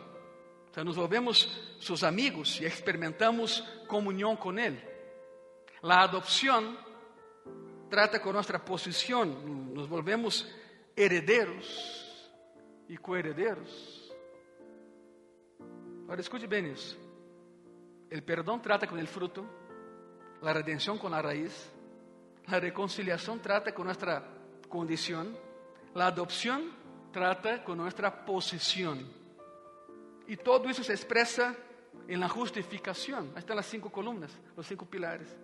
[0.84, 4.78] Nos volvemos sus amigos y experimentamos comunión con Él.
[5.82, 6.76] La adopción
[7.88, 10.46] trata con nuestra posición, nos volvemos
[10.94, 12.30] herederos
[12.88, 14.12] y coherederos.
[16.08, 16.96] Ahora escuche bien eso.
[18.10, 19.44] El perdón trata con el fruto,
[20.42, 21.70] la redención con la raíz,
[22.48, 24.24] la reconciliación trata con nuestra
[24.68, 25.36] condición,
[25.94, 26.70] la adopción
[27.12, 29.25] trata con nuestra posición.
[30.28, 31.54] Y todo eso se expresa
[32.08, 33.30] en la justificación.
[33.34, 35.34] Ahí están las cinco columnas, los cinco pilares.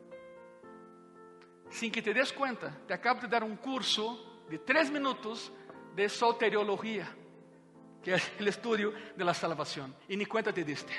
[1.71, 5.53] Sin que te des cuenta, te acabo de dar un curso de tres minutos
[5.95, 7.09] de soteriología,
[8.03, 9.95] que es el estudio de la salvación.
[10.09, 10.93] Y ni cuenta te diste.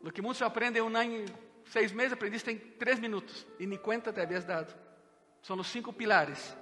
[0.00, 1.24] Lo que muchos aprenden en un año,
[1.64, 3.46] seis meses, aprendiste en tres minutos.
[3.58, 4.68] Y ni cuenta te habías dado.
[5.42, 6.56] Son los cinco pilares.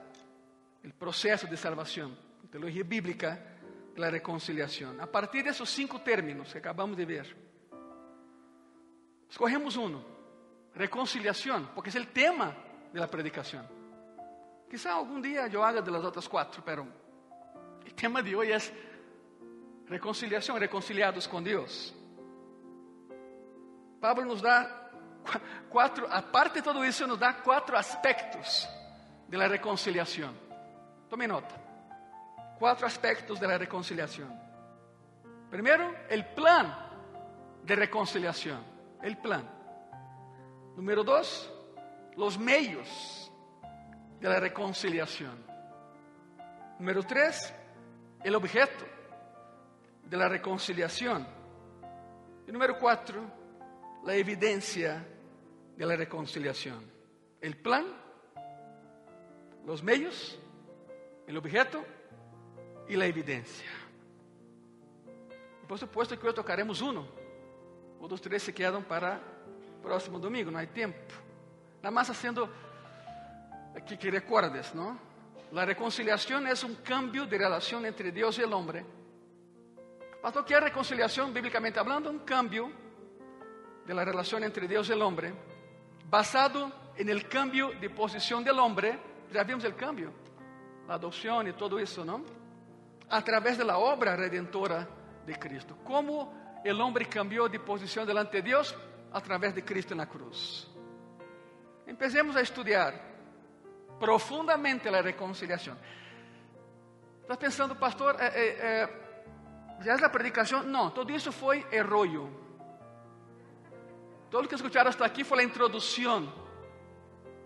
[0.83, 2.17] El proceso de salvación.
[2.51, 3.58] Teología bíblica
[3.99, 5.01] la reconciliación.
[5.01, 7.37] A partir de esos cinco términos que acabamos de ver,
[9.29, 10.03] escogemos uno.
[10.75, 12.55] Reconciliación, porque es el tema
[12.93, 13.67] de la predicación.
[14.71, 16.87] Quizá algún día yo haga de las otras cuatro, pero
[17.85, 18.73] el tema de hoy es
[19.87, 21.95] reconciliación, reconciliados con Dios.
[24.01, 24.91] Pablo nos da
[25.69, 28.69] quatro, aparte de todo isso, nos dá quatro aspectos
[29.29, 30.33] da reconciliação.
[31.09, 31.68] Tome nota.
[32.59, 34.29] cuatro aspectos de la reconciliación.
[35.51, 36.75] Primero, el plan
[37.65, 38.63] de reconciliación.
[39.03, 39.49] El plan.
[40.77, 41.51] Número dos,
[42.17, 43.31] los medios
[44.21, 45.45] de la reconciliación.
[46.79, 47.53] Número tres,
[48.23, 48.85] el objeto
[50.05, 51.27] de la reconciliación.
[52.47, 53.23] Y número cuatro,
[54.05, 55.05] la evidencia
[55.77, 56.91] de la reconciliación.
[57.41, 57.87] El plan,
[59.65, 60.39] los medios,
[61.27, 61.85] el objeto
[62.89, 63.69] y la evidencia.
[65.67, 67.07] Por supuesto que hoy tocaremos uno.
[68.01, 69.21] Outros três se quedam para
[69.83, 71.13] próximo domingo, não há tempo.
[71.83, 72.49] Nada mais haciendo
[73.87, 74.99] que, que recuerdes, ¿no?
[75.53, 78.85] La reconciliación es cambio de relación entre Dios y el hombre.
[80.23, 82.11] Pastor, ¿qué es reconciliación bíblicamente hablando?
[82.11, 82.71] Un cambio
[83.87, 85.33] de la relación entre Dios y el hombre,
[86.11, 88.99] basado en el cambio de posición del hombre,
[89.33, 90.13] ya vimos el cambio,
[90.87, 92.38] la adopción y todo eso, ¿no?
[93.11, 94.87] A través de la obra redentora
[95.27, 95.79] de Cristo.
[95.85, 98.75] ¿Cómo el hombre cambió de posición delante de Dios?
[99.13, 100.69] A través de Cristo en la cruz.
[101.87, 103.01] Empecemos a estudiar
[103.99, 105.79] profundamente la reconciliación.
[107.23, 108.89] ¿Estás pensando, pastor, eh, eh, eh,
[109.85, 110.71] ya es la predicación?
[110.71, 112.09] No, todo eso fue error.
[114.31, 116.31] Todo lo que escucharon hasta aquí fue la introducción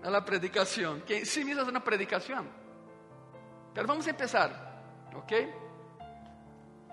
[0.03, 2.49] a la predicación, que en sí misma es una predicación.
[3.73, 4.72] Pero vamos a empezar,
[5.15, 5.33] ¿ok?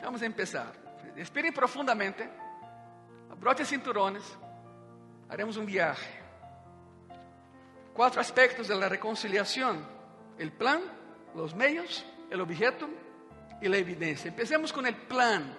[0.02, 0.74] Vamos a empezar.
[1.16, 2.30] Respiren profundamente,
[3.40, 4.24] brote cinturones,
[5.30, 6.20] haremos un viaje.
[7.94, 9.86] Cuatro aspectos de la reconciliación:
[10.38, 10.82] el plan,
[11.36, 12.88] los medios, el objeto
[13.62, 14.30] y la evidencia.
[14.30, 15.56] Empecemos con el plan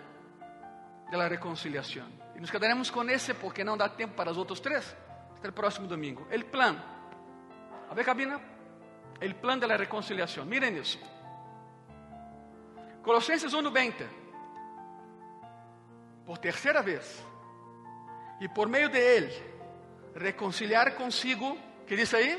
[1.10, 2.08] de la reconciliación.
[2.34, 4.96] E nos quedaremos com esse porque não dá tempo para os outros três.
[5.36, 6.26] Até o próximo domingo.
[6.32, 6.80] O plano.
[7.90, 8.40] A ver, cabina.
[9.20, 10.46] O plano da reconciliação.
[10.46, 10.98] Miren isso.
[13.02, 14.06] Colossenses 1:20.
[16.26, 17.24] Por terceira vez.
[18.40, 19.32] E por meio de ele,
[20.14, 22.38] reconciliar consigo, que diz aí?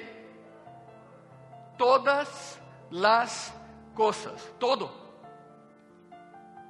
[1.78, 2.60] Todas
[3.06, 3.54] as
[3.93, 4.89] coisas, todo.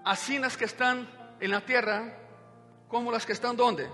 [0.03, 1.07] Assim nas que estão
[1.41, 2.17] na terra
[2.89, 3.89] como las que están donde?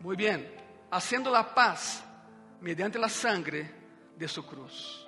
[0.00, 0.54] Muy bien,
[0.90, 2.04] haciendo la paz
[2.60, 3.74] mediante la sangre
[4.16, 5.07] de su cruz.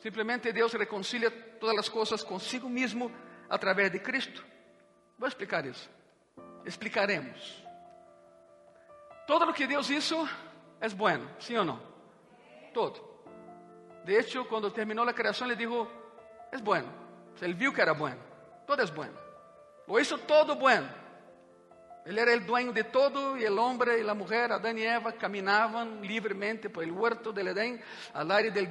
[0.00, 3.10] Simplemente Deus reconcilia todas as coisas consigo mesmo
[3.48, 4.44] através de Cristo.
[5.18, 5.88] Vou explicar isso.
[6.64, 7.64] Explicaremos.
[9.26, 10.28] Todo o que Deus hizo
[10.80, 11.80] é bueno, sim ou não?
[12.72, 13.02] Todo.
[14.04, 15.90] De hecho, quando terminou a criação, ele dijo:
[16.52, 16.92] é bueno.
[17.40, 18.20] Ele viu que era bueno.
[18.66, 19.18] Todo é bueno.
[19.88, 20.88] Lo hizo todo bueno.
[22.04, 25.12] Ele era o dueño de todo e o homem e a mulher, Adão e Eva,
[25.12, 27.82] caminavam livremente por el huerto del Edén
[28.14, 28.68] al aire del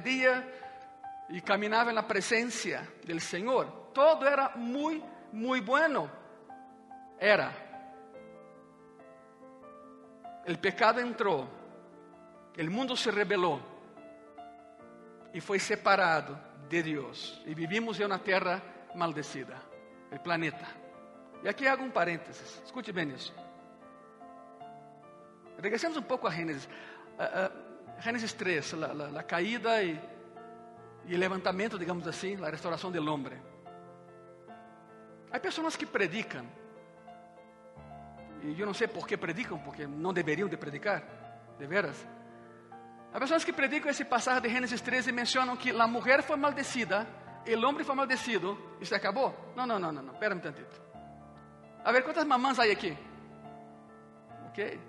[1.28, 3.92] y caminaba en la presencia del Señor.
[3.92, 6.08] Todo era muy, muy bueno.
[7.18, 7.52] Era.
[10.44, 11.48] El pecado entró,
[12.56, 13.60] el mundo se rebeló
[15.32, 17.42] y fue separado de Dios.
[17.46, 18.62] Y vivimos en una tierra
[18.94, 19.60] maldecida,
[20.10, 20.66] el planeta.
[21.42, 23.34] Y aquí hago un paréntesis, escuche bien eso.
[25.58, 26.68] Regresemos un poco a Génesis.
[27.18, 29.98] Uh, uh, Génesis 3, la caída y
[31.06, 33.40] e levantamento, digamos assim, a restauração do homem.
[35.30, 36.46] Há pessoas que predicam,
[38.42, 41.02] e eu não sei por que predicam, porque não deveriam de predicar,
[41.58, 42.06] de veras.
[43.12, 46.36] Há pessoas que predicam esse passagem de Gênesis 13 e mencionam que a mulher foi
[46.36, 47.06] maldecida,
[47.46, 49.34] o homem foi maldecido se acabou.
[49.54, 50.80] Não, não, não, não, espera um tantito.
[51.84, 52.98] A ver, ¿cuántas mamás hay aquí?
[54.48, 54.80] Ok.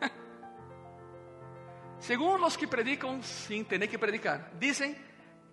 [2.04, 4.94] Según los que predican sin tener que predicar, dicen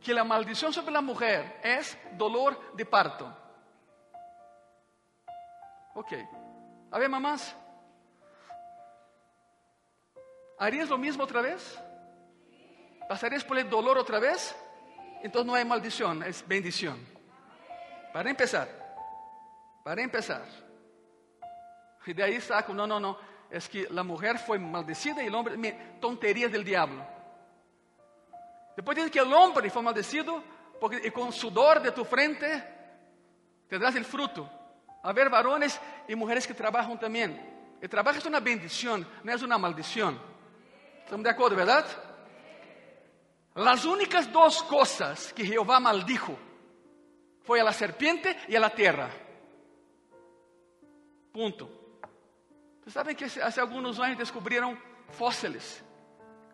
[0.04, 3.34] que la maldición sobre la mujer es dolor de parto.
[5.94, 6.12] Ok.
[6.92, 7.56] A ver, mamás.
[10.60, 11.80] ¿Harías lo mismo otra vez?
[13.08, 14.54] ¿Pasarías por el dolor otra vez?
[15.24, 17.00] Entonces no hay maldición, es bendición.
[18.12, 18.68] Para empezar.
[19.86, 20.44] Para empezar.
[22.06, 23.31] Y de ahí saco, no, no, no.
[23.52, 27.06] Es que la mujer fue maldecida y el hombre, tonterías del diablo.
[28.76, 30.42] Después dice que el hombre fue maldecido
[30.80, 32.64] porque con sudor de tu frente
[33.68, 34.50] tendrás el fruto.
[35.04, 37.78] A ver, varones y mujeres que trabajan también.
[37.82, 40.18] El trabajo es una bendición, no es una maldición.
[41.04, 41.86] ¿Estamos de acuerdo, verdad?
[43.56, 46.38] Las únicas dos cosas que Jehová maldijo
[47.44, 49.10] fue a la serpiente y a la tierra.
[51.34, 51.81] Punto.
[52.82, 54.78] Ustedes saben que hace algunos años descubrieron
[55.12, 55.84] fósiles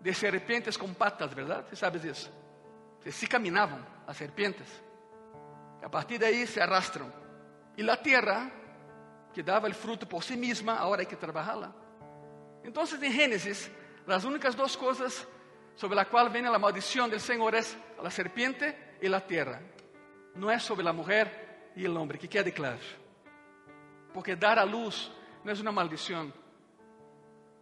[0.02, 1.66] de serpientes con patas, ¿verdad?
[1.70, 2.30] Você sabe disso?
[3.02, 4.68] Que sí caminavam as serpientes.
[5.82, 7.10] A partir de ahí se arrastram.
[7.78, 8.52] E la tierra,
[9.34, 11.72] que dava el fruto por sí misma, ahora hay que trabajarla.
[12.62, 13.72] Entonces en Génesis,
[14.06, 15.26] las únicas dos cosas
[15.76, 19.62] sobre la cual viene la maldición del Señor es la serpiente y la tierra.
[20.36, 22.80] No es sobre la mujer y el hombre, que quede claro.
[24.14, 25.10] Porque dar a luz
[25.48, 26.34] no es una maldición,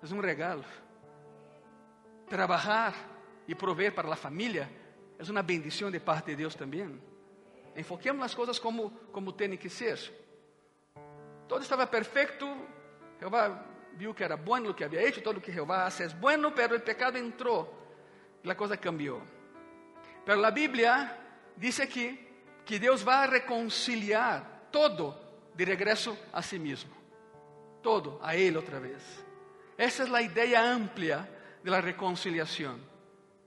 [0.01, 0.63] es un regalo.
[2.27, 2.95] Trabajar
[3.45, 4.67] y proveer para la familia
[5.19, 6.99] es una bendición de parte de Dios también.
[7.75, 9.99] Enfoquemos las cosas como, como tienen que ser.
[11.47, 12.47] Todo estaba perfecto.
[13.19, 13.63] Jehová
[13.95, 16.55] vio que era bueno lo que había hecho, todo lo que Jehová hace es bueno,
[16.55, 17.71] pero el pecado entró
[18.43, 19.21] y la cosa cambió.
[20.25, 21.19] Pero la Biblia
[21.55, 22.19] dice aquí
[22.65, 26.94] que Dios va a reconciliar todo de regreso a sí mismo.
[27.85, 29.23] Todo a Él otra vez.
[29.77, 31.29] Esa es la idea amplia
[31.61, 32.81] de la reconciliación.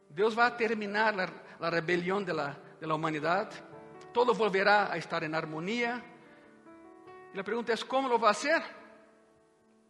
[0.08, 3.50] Dios va a terminar la, la rebelión de la, de la humanidad.
[4.14, 6.00] Todo volverá a estar en armonía.
[7.34, 8.62] Y la pregunta es, ¿cómo lo va a hacer?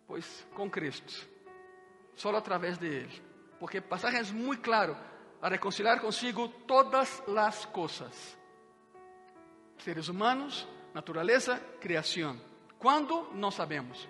[0.07, 1.13] Pues con Cristo.
[2.15, 3.23] Solo a través de Él.
[3.61, 4.97] Porque el pasaje es muy claro.
[5.43, 8.39] A reconciliar consigo todas las cosas.
[9.77, 12.41] Seres humanos, naturaleza, criação.
[12.79, 13.29] Quando?
[13.35, 14.09] Não sabemos.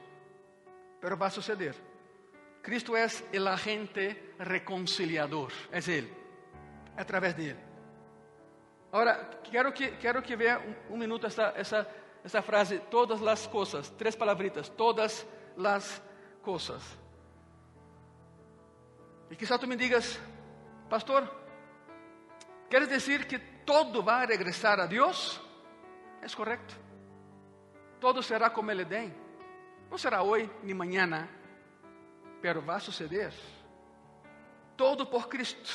[1.00, 1.74] Pero va a suceder.
[2.62, 5.52] Cristo es el agente reconciliador.
[5.72, 6.12] Es Él.
[6.96, 7.56] A través de Él.
[8.90, 11.86] Ahora, quero que, quero que vea um, um minuto essa, essa,
[12.24, 15.26] essa frase, todas as coisas, três palavritas, todas
[15.62, 16.02] as
[16.42, 16.82] coisas.
[19.30, 20.18] E quizá tu me digas,
[20.88, 21.30] pastor,
[22.70, 25.40] ¿quieres decir que todo va a regresar a Dios?
[26.22, 26.74] Es correcto.
[28.00, 29.27] Todo será como el Edén.
[29.90, 31.28] No será hoy ni mañana,
[32.40, 33.32] pero va a suceder.
[34.76, 35.70] Todo por Cristo.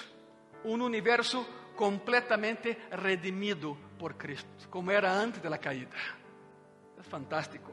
[0.63, 1.45] Un universo
[1.75, 5.95] completamente redimido por Cristo, como era antes de la caída.
[6.97, 7.71] É fantástico.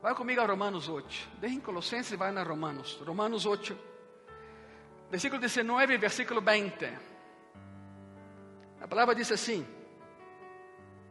[0.00, 1.40] Vai comigo a Romanos 8.
[1.40, 3.00] Dejen Colossenses e vai na Romanos.
[3.04, 3.76] Romanos 8,
[5.10, 6.86] versículo 19 e versículo 20.
[8.80, 9.66] A palavra diz assim: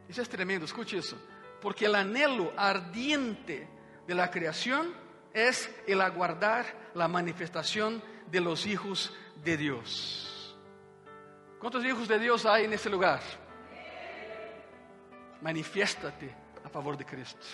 [0.08, 1.18] Isso é tremendo, escute isso.
[1.64, 3.66] Porque el anhelo ardiente
[4.06, 4.92] de la creación
[5.32, 10.54] es el aguardar la manifestación de los hijos de Dios.
[11.58, 13.22] ¿Cuántos hijos de Dios hay en ese lugar?
[15.40, 17.46] Manifiéstate a favor de Cristo.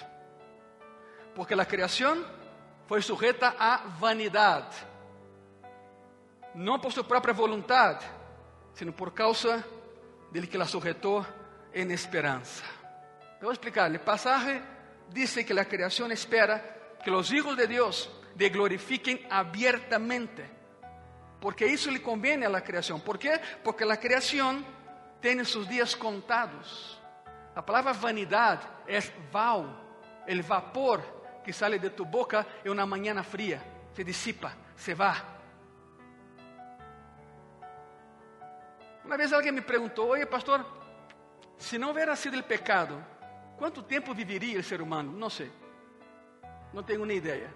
[1.33, 2.27] Porque la creación
[2.88, 4.73] fue sujeta a vanidad.
[6.55, 8.01] No por su propia voluntad,
[8.75, 9.64] sino por causa
[10.33, 11.25] del que la sujetó
[11.72, 12.64] en esperanza.
[13.41, 13.91] A explicar.
[13.91, 14.61] El pasaje
[15.11, 20.49] dice que la creación espera que los hijos de Dios le glorifiquen abiertamente.
[21.41, 23.01] Porque eso le conviene a la creación.
[23.01, 23.41] ¿Por qué?
[23.64, 24.64] Porque la creación
[25.20, 27.01] tiene sus días contados.
[27.55, 29.74] La palabra vanidad es val,
[30.26, 33.62] el vapor que sale de tu boca en una mañana fría.
[33.95, 35.16] Se disipa, se va.
[39.05, 40.64] Una vez alguien me preguntó, oye pastor,
[41.57, 42.99] si no hubiera sido el pecado,
[43.61, 45.13] ¿cuánto tiempo viviría el ser humano?
[45.13, 45.51] No sé.
[46.73, 47.53] No tengo ni idea.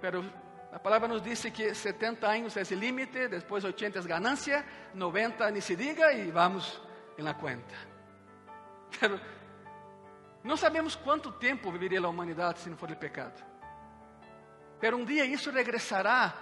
[0.00, 0.22] Pero
[0.70, 4.64] la palabra nos dice que 70 años es el límite, después 80 es ganancia,
[4.94, 6.80] 90 ni se diga y vamos
[7.18, 7.74] en la cuenta.
[9.00, 9.18] Pero
[10.44, 13.32] no sabemos cuánto tiempo viviría la humanidad si no fuera el pecado.
[14.80, 16.34] Pero un día eso regresará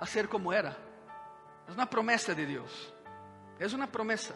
[0.00, 0.74] a ser como era.
[1.68, 2.94] Es una promesa de Dios.
[3.58, 4.34] Es una promesa.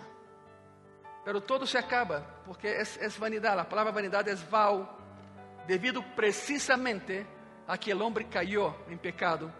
[1.24, 3.56] Pero todo se acaba, porque es, es vanidad.
[3.56, 4.88] La palabra vanidad es val,
[5.66, 7.26] debido precisamente
[7.66, 9.50] a que el hombre cayó en pecado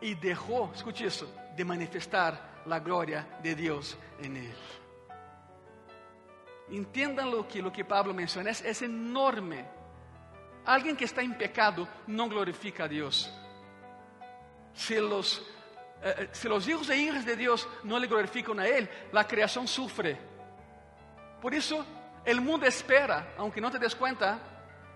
[0.00, 4.56] y dejó, escuche eso, de manifestar la gloria de Dios en él.
[6.70, 9.64] Entiendan lo que, lo que Pablo menciona, es, es enorme.
[10.64, 13.32] Alguien que está en pecado no glorifica a Dios.
[14.72, 15.46] Si los
[16.04, 19.26] eh, eh, si los hijos e hijas de Dios no le glorifican a Él, la
[19.26, 20.18] creación sufre.
[21.40, 21.84] Por eso
[22.26, 24.38] el mundo espera, aunque no te des cuenta,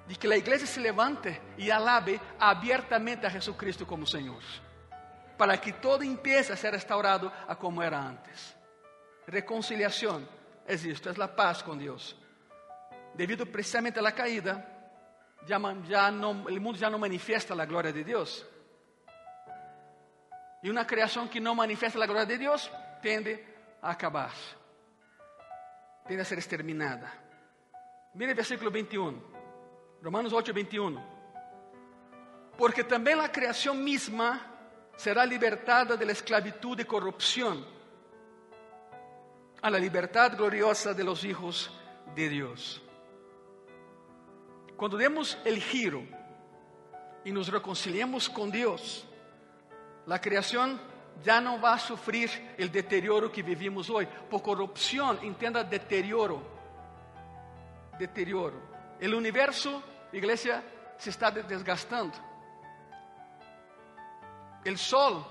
[0.06, 4.42] de que la iglesia se levante y alabe abiertamente a Jesucristo como Señor,
[5.38, 8.54] para que todo empiece a ser restaurado a como era antes.
[9.26, 10.28] Reconciliación
[10.66, 12.16] es esto, es la paz con Dios.
[13.14, 14.78] Debido precisamente a la caída,
[15.46, 18.46] ya, ya no, el mundo ya no manifiesta la gloria de Dios.
[20.62, 23.38] E uma criação que não manifesta a glória de Deus tende
[23.80, 24.34] a acabar,
[26.06, 27.10] tende a ser exterminada.
[28.14, 29.22] Mire o versículo 21,
[30.02, 31.00] Romanos 8, 21.
[32.56, 34.40] Porque também a criação misma
[34.96, 37.64] será libertada da esclavitud e corrupção
[39.62, 41.70] a la libertad gloriosa de los hijos
[42.14, 42.82] de Deus.
[44.76, 46.06] Quando demos el giro
[47.24, 49.07] e nos reconciliemos com Deus,
[50.08, 50.80] La creación
[51.22, 54.06] ya no va a sufrir el deterioro que vivimos hoy.
[54.06, 56.40] Por corrupción, entienda deterioro.
[57.98, 58.58] Deterioro.
[58.98, 59.82] El universo,
[60.14, 60.62] iglesia,
[60.96, 62.16] se está desgastando.
[64.64, 65.26] El sol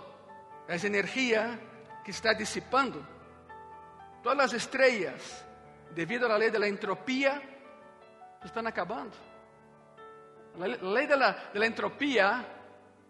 [0.67, 1.59] es energía
[2.05, 3.03] que está disipando.
[4.21, 5.43] Todas las estrellas,
[5.95, 7.41] debido a la ley de la entropía,
[8.45, 9.17] están acabando.
[10.59, 12.45] La ley de la, de la entropía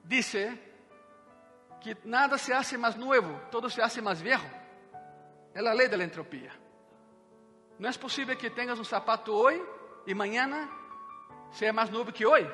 [0.05, 0.66] dice
[1.87, 4.45] que nada se hace más nuevo, todo se hace más viejo.
[5.53, 6.51] É a lei da entropia.
[7.79, 9.63] Não é possível que tenhas um sapato hoje
[10.05, 10.69] e amanhã
[11.51, 12.49] seja mais novo que hoje.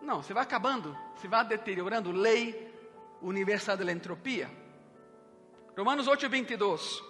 [0.00, 2.12] Não, se vai acabando, se vai deteriorando.
[2.12, 2.72] Lei
[3.20, 4.48] universal da entropia.
[5.76, 7.02] Romanos 8, 22.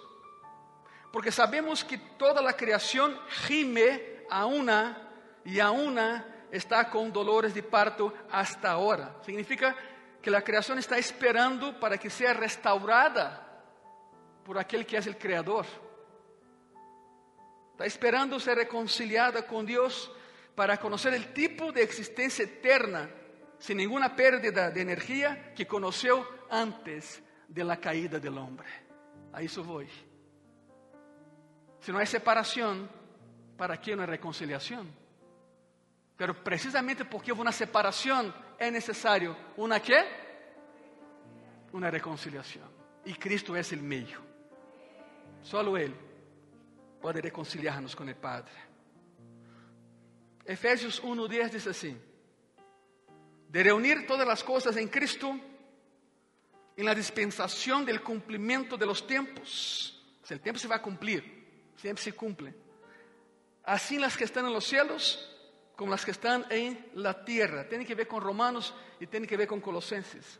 [1.11, 4.97] Porque sabemos que toda a criação gime a una
[5.45, 9.15] e a una está com dolores de parto hasta agora.
[9.23, 9.75] Significa
[10.25, 13.61] que la creación está esperando para que sea restaurada
[14.43, 15.67] por aquel que es el creador.
[17.73, 20.11] Está esperando ser reconciliada con Dios
[20.55, 23.07] para conocer el tipo de existencia eterna,
[23.59, 28.67] sin ninguna pérdida de energía, que conoció antes de la caída del hombre.
[29.31, 29.87] A eso voy.
[31.81, 32.89] Si no hay separación,
[33.55, 34.91] ¿para qué una reconciliación?
[36.17, 40.03] Pero precisamente porque hubo una separación, es necesario una qué?
[41.73, 42.69] Una reconciliación.
[43.05, 44.19] Y Cristo es el medio.
[45.41, 45.93] Solo Él
[47.01, 48.53] puede reconciliarnos con el Padre.
[50.43, 51.97] Efesios 1.10 dice así,
[53.49, 55.39] de reunir todas las cosas en Cristo,
[56.77, 60.03] en la dispensación del cumplimiento de los tiempos.
[60.23, 62.53] O el tiempo se va a cumplir, siempre se cumple.
[63.63, 65.34] Así las que están en los cielos
[65.75, 67.67] como las que están en la tierra.
[67.67, 70.39] Tiene que ver con Romanos y tiene que ver con Colosenses.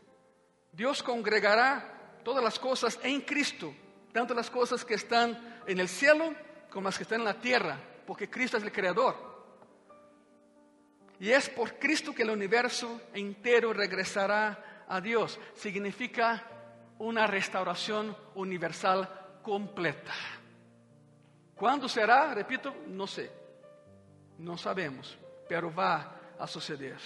[0.72, 3.72] Dios congregará todas las cosas en Cristo,
[4.12, 6.34] tanto las cosas que están en el cielo
[6.70, 9.36] como las que están en la tierra, porque Cristo es el creador.
[11.18, 15.38] Y es por Cristo que el universo entero regresará a Dios.
[15.54, 16.46] Significa
[16.98, 20.12] una restauración universal completa.
[21.54, 22.34] ¿Cuándo será?
[22.34, 23.30] Repito, no sé.
[24.38, 25.18] No sabemos
[25.48, 26.98] pero va a suceder.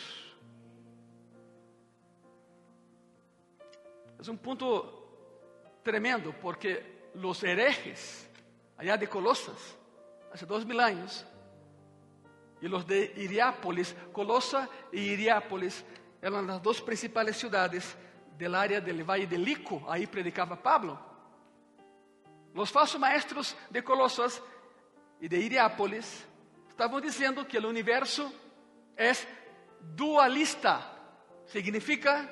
[4.18, 8.28] Es un punto tremendo porque los herejes
[8.76, 9.76] allá de Colosas,
[10.32, 11.26] hace dos mil años,
[12.60, 15.84] y los de Iriápolis, Colosa y Iriápolis
[16.20, 17.96] eran las dos principales ciudades
[18.36, 20.98] del área del Valle de Lico, ahí predicaba Pablo.
[22.54, 24.42] Los falsos maestros de Colosas
[25.20, 26.26] y de Iriápolis
[26.80, 28.32] Estamos diciendo que el universo
[28.96, 29.28] es
[29.94, 30.80] dualista.
[31.44, 32.26] Significa,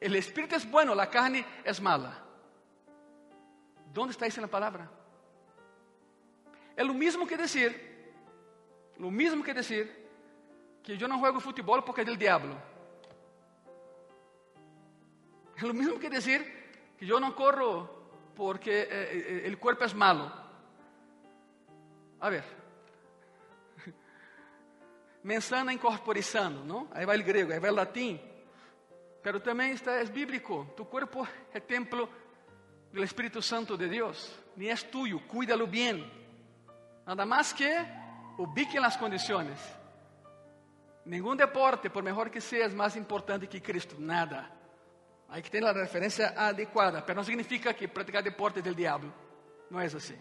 [0.00, 2.16] el espíritu es bueno, la carne es mala.
[3.92, 4.88] ¿Dónde está esa palabra?
[6.76, 8.12] Es lo mismo que decir,
[8.98, 10.08] lo mismo que decir
[10.80, 12.54] que yo no juego fútbol porque es del diablo.
[15.56, 19.92] Es lo mismo que decir que yo no corro porque eh, eh, el cuerpo es
[19.92, 20.32] malo.
[22.20, 22.61] A ver,
[25.22, 26.88] mensana incorporizando, não?
[26.92, 28.20] Aí vai o grego, aí vai o latim.
[29.22, 30.66] Pero também está é bíblico.
[30.76, 32.08] Tu corpo é templo
[32.92, 36.04] del Espíritu Santo de Dios, ni es tuyo, cuídalo bien.
[37.06, 37.72] Nada más que
[38.38, 39.58] ubique las condiciones.
[41.04, 44.50] Ningún deporte, por mejor que sea, es más importante que Cristo, nada.
[45.28, 49.12] Hay que tener la referencia adecuada, pero no significa que practicar deporte es del diablo.
[49.70, 50.14] No es así.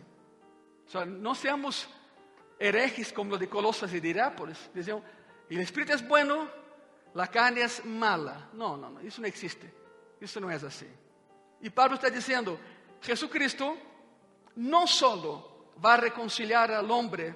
[0.87, 1.87] O sea, no seamos
[2.61, 4.69] herejes como los de Colosas y de Irápolis.
[4.73, 5.01] Decían,
[5.49, 6.47] el espíritu es bueno,
[7.15, 8.49] la carne es mala.
[8.53, 9.67] No, no, no, isso não existe.
[10.21, 10.89] Isso não é assim.
[11.61, 12.59] E Pablo está dizendo,
[13.01, 13.75] Jesucristo
[14.55, 17.33] não solo vai reconciliar al hombre,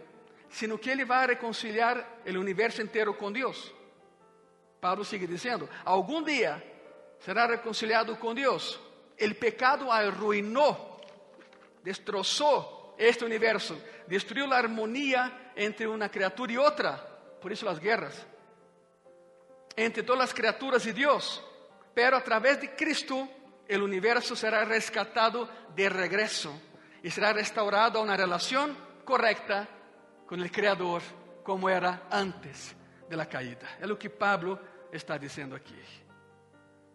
[0.50, 3.74] sino que ele vai reconciliar o universo inteiro com Deus.
[4.80, 6.64] Pablo sigue dizendo, algum dia
[7.20, 8.80] será reconciliado com Deus.
[9.20, 11.02] O pecado arruinou,
[11.84, 17.06] destrozou este universo, destruyó la armonía entre una criatura y otra.
[17.42, 18.26] Por eso las guerras.
[19.76, 21.44] Entre todas las criaturas y Dios.
[21.94, 23.28] Pero a través de Cristo
[23.68, 26.54] el universo será rescatado de regreso
[27.02, 29.68] y será restaurado a una relación correcta
[30.26, 31.02] con el Creador
[31.44, 32.76] como era antes
[33.10, 33.78] de la caída.
[33.80, 34.60] Es lo que Pablo
[34.92, 35.76] está diciendo aquí.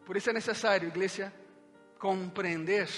[0.05, 1.33] Por eso es necesario, iglesia,
[1.99, 2.89] comprender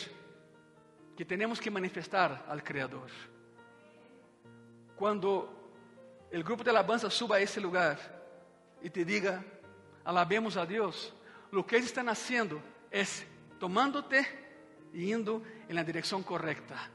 [1.16, 3.10] que tenemos que manifestar al Creador
[5.02, 7.98] cuando el grupo de alabanza suba a ese lugar
[8.80, 9.42] y te diga,
[10.04, 11.12] alabemos a Dios,
[11.50, 13.26] lo que ellos están haciendo es
[13.58, 14.24] tomándote
[14.92, 16.88] y yendo en la dirección correcta,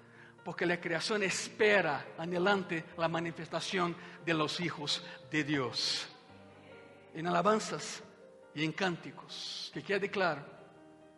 [0.45, 3.93] porque la creación espera anhelante la manifestación
[4.25, 6.07] de los hijos de Dios.
[7.13, 8.01] En alabanzas
[8.55, 10.45] y en cánticos, que quede claro,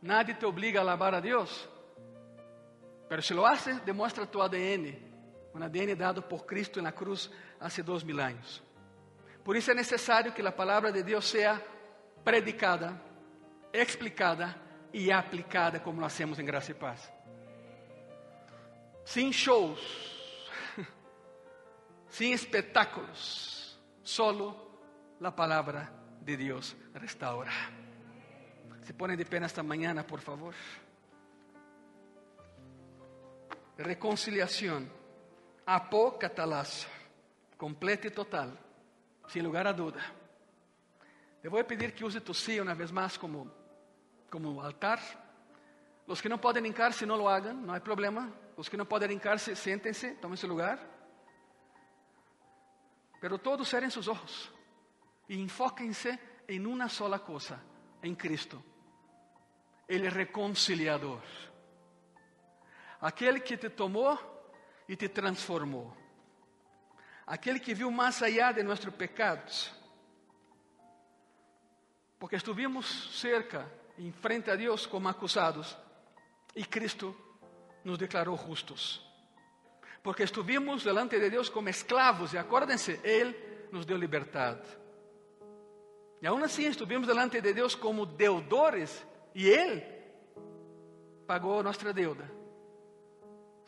[0.01, 1.69] nadie te obliga a alabar a Dios,
[3.07, 5.08] pero si lo haces, demuestra tu ADN
[5.53, 7.29] um ADN dado por Cristo na cruz
[7.59, 8.63] há dois mil anos.
[9.43, 11.61] Por isso é necessário que a palavra de Deus seja
[12.23, 13.01] predicada,
[13.73, 14.55] explicada
[14.93, 17.11] e aplicada como nós hacemos em Graça e Paz.
[19.05, 19.79] Sem shows,
[22.09, 24.69] sem espetáculos, solo
[25.21, 25.91] a palavra
[26.21, 27.51] de Deus restaura.
[28.83, 30.53] Se põe de pé nesta manhã, por favor.
[33.77, 34.89] Reconciliação,
[35.75, 36.87] apocatalazo,
[37.55, 38.51] completa e total,
[39.27, 40.03] sem lugar a dúvida.
[41.43, 43.51] Eu vou pedir que use tu sí uma vez mais como,
[44.31, 44.99] como altar.
[46.07, 48.33] Os que não podem hincar-se, não lo hagan, não há problema.
[48.57, 50.79] Os que não podem hincar-se, siéntense, tomem seu lugar.
[53.21, 54.51] Pero todos cerrem seus olhos
[55.29, 57.61] e enfóquense em uma sola coisa,
[58.01, 58.63] em Cristo.
[59.87, 61.21] Ele reconciliador.
[62.99, 64.38] Aquele que te tomou
[64.89, 65.95] e te transformou.
[67.25, 69.79] Aquele que viu mais allá de nossos pecados
[72.19, 73.65] porque estuvimos cerca,
[73.97, 75.77] em frente a Deus, como acusados,
[76.53, 77.15] e Cristo
[77.83, 79.01] nos declarou justos.
[80.03, 83.33] Porque estuvimos delante de Deus como esclavos, e acordem-se, Ele
[83.71, 84.67] nos deu liberdade.
[86.21, 89.81] E aún assim estuvimos delante de Deus como deudores, e Ele
[91.25, 92.38] pagou nossa deuda.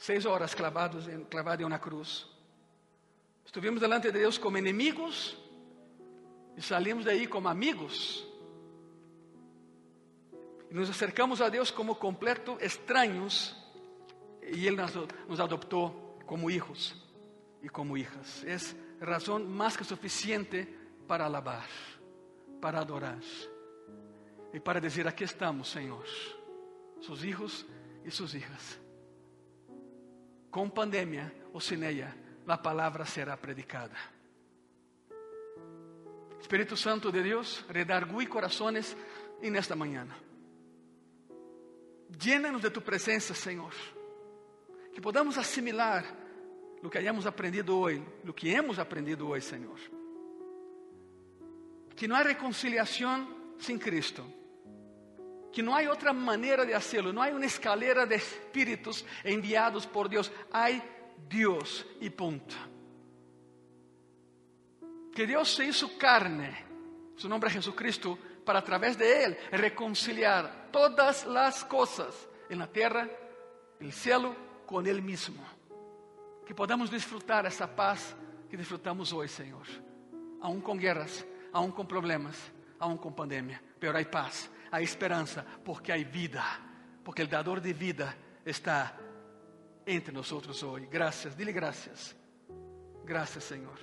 [0.01, 2.25] Seis horas clavados em, clavado em uma cruz.
[3.45, 5.37] Estuvimos delante de Deus como inimigos,
[6.57, 8.27] e salimos daí como amigos.
[10.71, 13.55] E nos acercamos a Deus como completo estranhos
[14.41, 14.95] e Ele nos,
[15.27, 16.95] nos adoptou como hijos
[17.61, 18.43] e como hijas.
[18.43, 20.67] É razão mais que suficiente
[21.07, 21.69] para alabar,
[22.59, 23.21] para adorar
[24.51, 26.07] e para dizer: Aqui estamos, Senhor,
[27.01, 27.67] sus hijos
[28.03, 28.81] e sus hijas.
[30.51, 32.13] Com pandemia ou sem ela,
[32.45, 33.95] a palavra será predicada.
[36.41, 38.97] Espírito Santo de Deus, redargui corazones
[39.41, 40.17] en esta mañana.
[42.19, 43.73] Llénanos de tu presença, Senhor.
[44.93, 46.03] Que podamos assimilar
[46.83, 49.79] o que hayamos aprendido hoje, o que hemos aprendido hoje, Senhor.
[51.95, 54.25] Que não há reconciliação sem Cristo.
[55.51, 57.11] Que não há outra maneira de hacerlo.
[57.11, 60.31] Não há uma escalera de espíritos enviados por Deus.
[60.51, 60.69] Há
[61.27, 62.55] Deus e ponto.
[65.13, 66.71] Que Deus se hizo carne.
[67.17, 72.67] Su nombre é Jesucristo para a través de Él reconciliar todas las cosas en la
[72.67, 73.07] tierra,
[73.79, 74.35] el cielo,
[74.65, 75.43] con Él mismo.
[76.45, 78.15] Que podamos disfrutar essa paz
[78.49, 79.67] que disfrutamos hoje, Senhor.
[80.41, 82.35] Aún com guerras, aún com problemas,
[82.79, 83.61] aún com pandemia.
[83.79, 86.43] Pero há paz, há esperança, porque há vida.
[87.03, 88.15] Porque o dador de vida
[88.45, 88.95] está
[89.85, 90.85] entre nós hoje.
[90.87, 92.15] Graças, dile graças.
[93.03, 93.77] Graças, Senhor.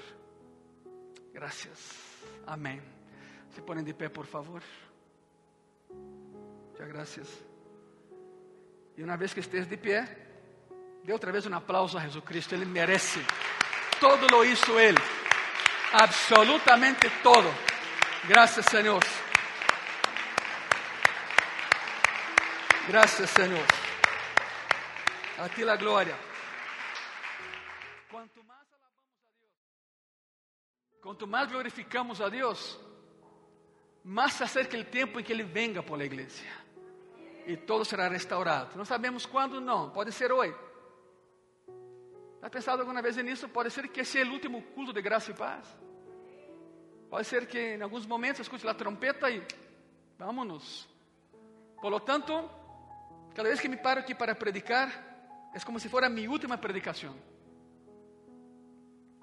[1.33, 1.95] Graças.
[2.47, 2.81] Amém.
[3.51, 4.63] Se ponen de pé, por favor.
[6.71, 7.29] Muchas gracias.
[8.97, 10.07] E uma vez que esteja de pé,
[11.05, 13.21] dê outra vez um aplauso a Jesus Cristo, Ele merece.
[14.01, 14.99] Todo lo hizo Ele,
[15.93, 17.49] absolutamente todo.
[18.29, 19.03] Graças, Senhor.
[22.89, 23.67] Graças, Senhor.
[25.39, 26.17] A ti la glória.
[28.11, 32.81] Quanto mais alabamos a Deus, quanto mais glorificamos a Deus,
[34.03, 36.47] mais se acerca o tempo em que Ele venga por la igreja.
[37.47, 38.75] E todo será restaurado.
[38.75, 39.91] Não sabemos quando, não.
[39.91, 40.57] Pode ser hoje.
[42.41, 43.51] ¿Has pensado alguma vez nisso?
[43.51, 45.69] Pode ser que esse é o último culto de graça e paz.
[47.11, 49.47] Pode ser que em alguns momentos escute a trompeta e
[50.19, 50.89] vámonos.
[51.83, 52.58] Por lo tanto,
[53.39, 54.91] cada vez que me paro aqui para predicar,
[55.55, 57.15] é como se fosse minha última predicação.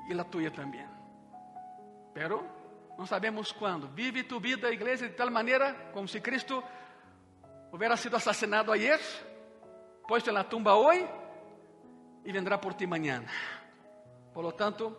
[0.08, 0.88] E a tua também.
[2.14, 2.48] Pero
[2.98, 3.90] não sabemos quando.
[3.90, 6.64] Vive tu vida, igreja, de tal maneira como se Cristo
[7.74, 9.02] hubiera sido assassinado ayer,
[10.08, 11.06] puesto na tumba hoje
[12.24, 13.28] e vendrá por ti mañana.
[14.34, 14.98] Por lo tanto,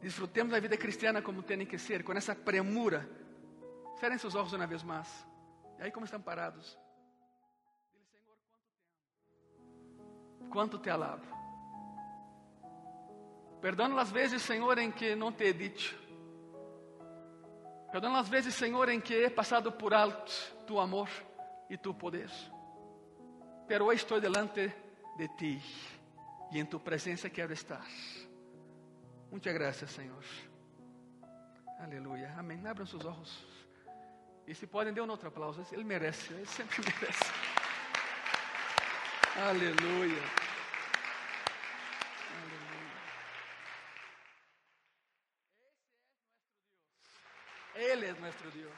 [0.00, 3.06] disfrutemos da vida cristiana como tem que ser, com essa premura.
[4.00, 5.28] Cerrem seus olhos uma vez mais.
[5.78, 6.82] E aí, como estão parados?
[10.50, 11.26] Quanto te alabo.
[13.60, 15.98] Perdona as vezes, Senhor, em que não te he dicho.
[17.90, 20.32] Perdona as vezes, Senhor, em que he passado por alto
[20.66, 21.08] tu amor
[21.70, 22.30] e tu poder.
[23.66, 24.72] Pero hoje estou delante
[25.16, 25.62] de ti
[26.52, 27.86] e em tu presença quero estar.
[29.30, 30.24] Muitas graças, Senhor.
[31.78, 32.34] Aleluia.
[32.36, 32.66] Amém.
[32.66, 33.46] Abram seus olhos.
[34.46, 35.66] E se podem, dê um outro aplauso.
[35.72, 37.24] Ele merece, ele sempre merece.
[39.36, 40.22] Aleluya.
[42.38, 43.00] Aleluya.
[47.74, 48.70] Él es nuestro Dios.